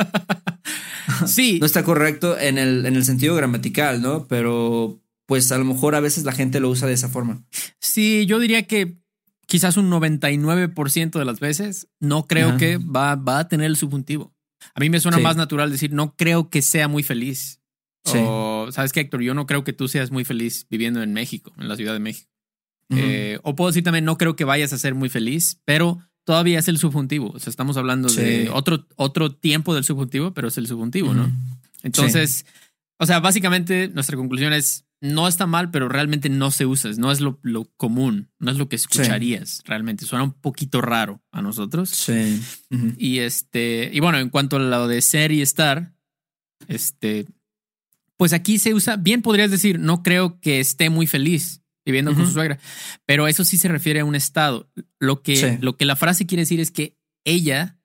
sí. 1.27 1.59
no 1.61 1.67
está 1.67 1.85
correcto 1.85 2.37
en 2.37 2.59
el, 2.59 2.87
en 2.87 2.97
el 2.97 3.05
sentido 3.05 3.37
gramatical, 3.37 4.03
¿no? 4.03 4.27
Pero 4.27 5.01
pues 5.29 5.53
a 5.53 5.59
lo 5.59 5.65
mejor 5.67 5.95
a 5.95 6.01
veces 6.01 6.25
la 6.25 6.33
gente 6.33 6.59
lo 6.59 6.71
usa 6.71 6.89
de 6.89 6.95
esa 6.95 7.11
forma. 7.11 7.45
Sí, 7.81 8.25
yo 8.25 8.39
diría 8.39 8.67
que 8.67 8.97
quizás 9.47 9.77
un 9.77 9.91
99% 9.91 11.19
de 11.19 11.25
las 11.27 11.39
veces 11.39 11.89
no 12.01 12.27
creo 12.27 12.57
que 12.57 12.79
va, 12.79 13.15
va, 13.15 13.41
a 13.41 13.49
tener 13.49 13.67
el 13.67 13.77
subjuntivo. 13.77 14.35
A 14.75 14.81
mí 14.81 14.89
me 14.89 15.01
suena 15.01 15.19
más 15.19 15.37
natural 15.37 15.71
decir 15.71 15.93
no 15.93 16.17
creo 16.17 16.49
que 16.49 16.63
sea 16.63 16.89
muy 16.89 17.03
feliz. 17.03 17.61
O, 18.07 18.69
¿sabes 18.71 18.93
qué, 18.93 19.01
Héctor? 19.01 19.21
Yo 19.21 19.35
no 19.35 19.45
creo 19.45 19.65
que 19.65 19.75
tú 19.75 19.87
seas 19.87 20.11
muy 20.11 20.25
feliz 20.25 20.67
viviendo 20.71 21.03
en 21.03 21.13
México, 21.13 21.53
en 21.59 21.69
la 21.69 21.77
Ciudad 21.77 21.93
de 21.93 22.01
México. 22.01 22.31
Eh, 22.89 23.39
o 23.43 23.55
puedo 23.55 23.69
decir 23.69 23.85
también, 23.85 24.07
no 24.07 24.17
creo 24.17 24.35
que 24.35 24.45
vayas 24.45 24.73
a 24.73 24.79
ser 24.79 24.95
muy 24.95 25.11
feliz, 25.11 25.61
pero 25.67 25.99
todavía 26.25 26.59
es 26.59 26.69
el 26.69 26.79
subjuntivo. 26.79 27.33
O 27.35 27.39
sea, 27.39 27.51
estamos 27.51 27.77
hablando 27.77 28.09
de 28.09 28.49
otro, 28.51 28.87
otro 28.97 29.35
tiempo 29.35 29.75
del 29.75 29.85
subjuntivo, 29.85 30.33
pero 30.33 30.49
es 30.49 30.57
el 30.57 30.67
subjuntivo, 30.67 31.13
¿no? 31.13 31.31
Entonces, 31.83 32.47
o 32.99 33.05
sea, 33.05 33.21
básicamente 33.21 33.89
nuestra 33.89 34.17
conclusión 34.17 34.55
es, 34.55 34.88
no 35.01 35.29
está 35.29 35.47
mal, 35.47 35.71
pero 35.71 35.89
realmente 35.89 36.29
no 36.29 36.51
se 36.51 36.67
usa, 36.67 36.91
no 36.97 37.13
es 37.13 37.21
lo, 37.21 37.39
común, 37.77 38.31
no 38.39 38.51
es 38.51 38.59
lo 38.59 38.69
que 38.69 38.77
escucharías 38.77 39.63
realmente. 39.65 40.05
Suena 40.05 40.25
un 40.25 40.33
poquito 40.33 40.81
raro 40.81 41.23
a 41.31 41.41
nosotros. 41.41 41.91
Sí. 41.91 42.43
Y 42.99 43.19
este, 43.19 43.91
y 43.93 44.01
bueno, 44.01 44.19
en 44.19 44.31
cuanto 44.31 44.57
a 44.57 44.61
lo 44.61 44.89
de 44.89 45.01
ser 45.03 45.31
y 45.31 45.41
estar, 45.41 45.95
este, 46.67 47.27
pues 48.17 48.33
aquí 48.33 48.59
se 48.59 48.75
usa, 48.75 48.97
bien 48.97 49.23
podrías 49.23 49.51
decir, 49.51 49.79
no 49.79 50.03
creo 50.03 50.41
que 50.41 50.59
esté 50.61 50.91
muy 50.91 51.07
feliz 51.07 51.63
viviendo 51.87 52.15
con 52.15 52.27
su 52.27 52.33
suegra, 52.33 52.59
pero 53.07 53.29
eso 53.29 53.47
sí 53.47 53.57
se 53.57 53.69
refiere 53.69 54.01
a 54.01 54.05
un 54.05 54.15
estado. 54.15 54.71
Lo 54.99 55.23
que, 55.23 55.59
lo 55.63 55.79
que 55.79 55.87
la 55.87 55.97
frase 55.97 56.27
quiere 56.27 56.43
decir 56.43 56.61
es 56.61 56.71
que 56.71 56.99
ella 57.25 57.79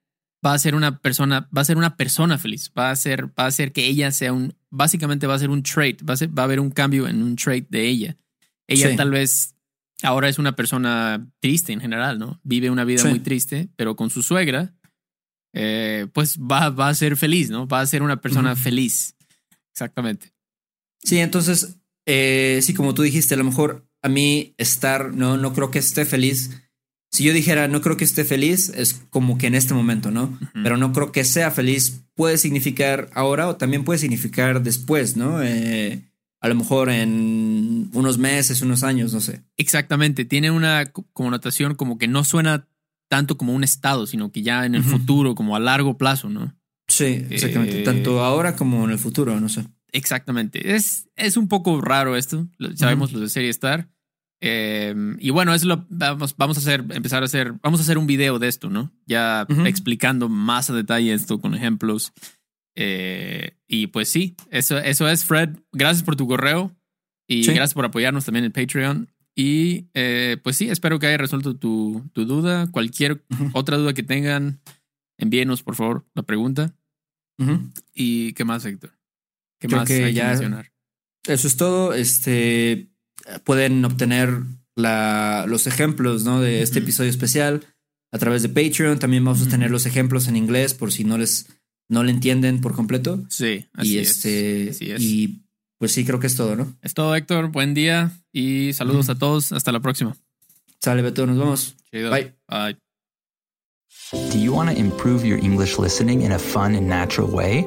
va 0.44 0.52
a 0.52 0.58
ser 0.58 0.74
una 0.74 0.98
persona, 0.98 1.48
va 1.56 1.62
a 1.62 1.64
ser 1.64 1.78
una 1.78 1.96
persona 1.96 2.36
feliz, 2.36 2.70
va 2.76 2.90
a 2.90 2.96
ser, 2.96 3.28
va 3.38 3.46
a 3.46 3.50
ser 3.50 3.72
que 3.72 3.86
ella 3.86 4.12
sea 4.12 4.34
un, 4.34 4.54
básicamente 4.74 5.26
va 5.26 5.34
a 5.34 5.38
ser 5.38 5.50
un 5.50 5.62
trait, 5.62 6.02
va 6.08 6.14
a, 6.14 6.16
ser, 6.16 6.36
va 6.36 6.42
a 6.42 6.44
haber 6.44 6.60
un 6.60 6.70
cambio 6.70 7.06
en 7.06 7.22
un 7.22 7.36
trait 7.36 7.66
de 7.68 7.88
ella. 7.88 8.16
Ella 8.66 8.96
tal 8.96 9.10
vez 9.10 9.54
ahora 10.02 10.28
es 10.28 10.38
una 10.38 10.56
persona 10.56 11.26
triste 11.40 11.72
en 11.72 11.80
general, 11.80 12.18
¿no? 12.18 12.40
Vive 12.42 12.70
una 12.70 12.84
vida 12.84 13.04
muy 13.04 13.20
triste, 13.20 13.68
pero 13.76 13.96
con 13.96 14.10
su 14.10 14.22
suegra, 14.22 14.74
eh, 15.54 16.06
pues 16.12 16.38
va, 16.38 16.70
va 16.70 16.88
a 16.88 16.94
ser 16.94 17.16
feliz, 17.16 17.50
¿no? 17.50 17.66
Va 17.66 17.80
a 17.80 17.86
ser 17.86 18.02
una 18.02 18.20
persona 18.20 18.56
feliz. 18.56 19.14
Exactamente. 19.72 20.32
Sí, 21.02 21.18
entonces, 21.18 21.78
eh, 22.06 22.60
sí, 22.62 22.74
como 22.74 22.94
tú 22.94 23.02
dijiste, 23.02 23.34
a 23.34 23.38
lo 23.38 23.44
mejor 23.44 23.86
a 24.02 24.08
mí 24.08 24.54
estar, 24.58 25.12
no, 25.14 25.36
no 25.36 25.52
creo 25.52 25.70
que 25.70 25.78
esté 25.78 26.04
feliz. 26.04 26.50
Si 27.14 27.22
yo 27.22 27.32
dijera 27.32 27.68
no 27.68 27.80
creo 27.80 27.96
que 27.96 28.02
esté 28.02 28.24
feliz, 28.24 28.70
es 28.70 29.00
como 29.10 29.38
que 29.38 29.46
en 29.46 29.54
este 29.54 29.72
momento, 29.72 30.10
¿no? 30.10 30.36
Pero 30.52 30.76
no 30.76 30.92
creo 30.92 31.12
que 31.12 31.22
sea 31.22 31.52
feliz 31.52 32.02
puede 32.16 32.38
significar 32.38 33.08
ahora 33.14 33.46
o 33.46 33.54
también 33.54 33.84
puede 33.84 34.00
significar 34.00 34.64
después, 34.64 35.16
¿no? 35.16 35.40
Eh, 35.40 36.02
a 36.40 36.48
lo 36.48 36.56
mejor 36.56 36.90
en 36.90 37.88
unos 37.92 38.18
meses, 38.18 38.62
unos 38.62 38.82
años, 38.82 39.14
no 39.14 39.20
sé. 39.20 39.44
Exactamente, 39.56 40.24
tiene 40.24 40.50
una 40.50 40.90
connotación 41.12 41.76
como 41.76 41.98
que 41.98 42.08
no 42.08 42.24
suena 42.24 42.66
tanto 43.08 43.36
como 43.36 43.54
un 43.54 43.62
estado, 43.62 44.08
sino 44.08 44.32
que 44.32 44.42
ya 44.42 44.66
en 44.66 44.74
el 44.74 44.82
futuro, 44.82 45.36
como 45.36 45.54
a 45.54 45.60
largo 45.60 45.96
plazo, 45.96 46.28
¿no? 46.28 46.52
Sí, 46.88 47.24
exactamente. 47.30 47.82
Eh, 47.82 47.84
Tanto 47.84 48.24
ahora 48.24 48.56
como 48.56 48.84
en 48.84 48.90
el 48.90 48.98
futuro, 48.98 49.38
no 49.38 49.48
sé. 49.48 49.64
Exactamente. 49.92 50.74
Es, 50.74 51.08
es 51.14 51.36
un 51.36 51.46
poco 51.46 51.80
raro 51.80 52.16
esto. 52.16 52.48
Sabemos 52.74 53.12
lo 53.12 53.20
de 53.20 53.28
serie 53.28 53.50
Star. 53.50 53.88
Em, 54.46 55.16
y 55.20 55.30
bueno, 55.30 55.54
eso 55.54 55.66
lo 55.66 55.86
vamos, 55.88 56.36
vamos 56.36 56.58
a 56.58 56.60
hacer, 56.60 56.84
empezar 56.90 57.22
a 57.22 57.24
hacer, 57.24 57.54
vamos 57.62 57.80
a 57.80 57.82
hacer 57.82 57.96
un 57.96 58.06
video 58.06 58.38
de 58.38 58.48
esto, 58.48 58.68
¿no? 58.68 58.92
Ya 59.06 59.46
explicando 59.64 60.28
más 60.28 60.68
a 60.68 60.74
detalle 60.74 61.14
esto 61.14 61.40
con 61.40 61.54
ejemplos. 61.54 62.12
Eh, 62.76 63.56
y 63.66 63.86
pues 63.86 64.10
sí, 64.10 64.36
eso, 64.50 64.76
eso 64.76 65.08
es, 65.08 65.24
Fred. 65.24 65.56
Gracias 65.72 66.02
por 66.02 66.16
tu 66.16 66.28
correo 66.28 66.76
y 67.26 67.42
gracias 67.42 67.72
por 67.72 67.86
apoyarnos 67.86 68.26
también 68.26 68.44
en 68.44 68.52
Patreon. 68.52 69.10
Y 69.34 69.86
eh, 69.94 70.36
pues 70.44 70.56
sí, 70.56 70.68
espero 70.68 70.98
que 70.98 71.06
haya 71.06 71.16
resuelto 71.16 71.56
tu, 71.56 72.02
tu 72.12 72.26
duda. 72.26 72.66
Cualquier 72.70 73.24
otra 73.54 73.78
duda 73.78 73.94
que 73.94 74.02
tengan, 74.02 74.60
envíenos 75.16 75.62
por 75.62 75.74
favor 75.74 76.04
la 76.14 76.22
pregunta. 76.22 76.76
¿Y 77.94 78.34
qué 78.34 78.44
más, 78.44 78.62
Héctor? 78.66 78.92
¿Qué 79.58 79.68
más 79.68 79.90
hay 79.90 80.12
que 80.12 80.22
mencionar? 80.22 80.70
Eso 81.26 81.48
es 81.48 81.56
todo. 81.56 81.94
Este 81.94 82.90
pueden 83.44 83.84
obtener 83.84 84.42
la, 84.76 85.44
los 85.48 85.66
ejemplos 85.66 86.24
¿no? 86.24 86.40
de 86.40 86.62
este 86.62 86.80
episodio 86.80 87.10
especial 87.10 87.64
a 88.12 88.18
través 88.18 88.42
de 88.42 88.48
Patreon. 88.48 88.98
También 88.98 89.24
vamos 89.24 89.42
a 89.42 89.48
tener 89.48 89.70
los 89.70 89.86
ejemplos 89.86 90.28
en 90.28 90.36
inglés 90.36 90.74
por 90.74 90.92
si 90.92 91.04
no 91.04 91.18
les 91.18 91.46
no 91.88 92.02
le 92.02 92.10
entienden 92.10 92.60
por 92.60 92.74
completo. 92.74 93.24
Sí, 93.28 93.66
así 93.74 93.92
y 93.92 93.98
este 93.98 94.72
y 94.98 95.44
pues 95.78 95.92
sí 95.92 96.04
creo 96.04 96.18
que 96.18 96.26
es 96.26 96.36
todo, 96.36 96.56
¿no? 96.56 96.74
Es 96.82 96.94
todo, 96.94 97.14
Héctor. 97.14 97.50
Buen 97.50 97.74
día 97.74 98.10
y 98.32 98.72
saludos 98.72 99.08
a 99.10 99.16
todos. 99.16 99.52
Hasta 99.52 99.72
la 99.72 99.80
próxima. 99.80 100.16
Sale, 100.80 101.02
Beto. 101.02 101.26
Nos 101.26 101.38
vemos. 101.38 101.76
Bye. 101.92 102.34
Bye. 102.48 102.78
Do 104.12 104.38
you 104.38 104.52
want 104.52 104.70
to 104.70 104.76
improve 104.76 105.24
your 105.26 105.38
English 105.38 105.78
listening 105.78 106.22
in 106.22 106.32
a 106.32 106.38
fun 106.38 106.74
and 106.74 106.88
natural 106.88 107.28
way? 107.28 107.66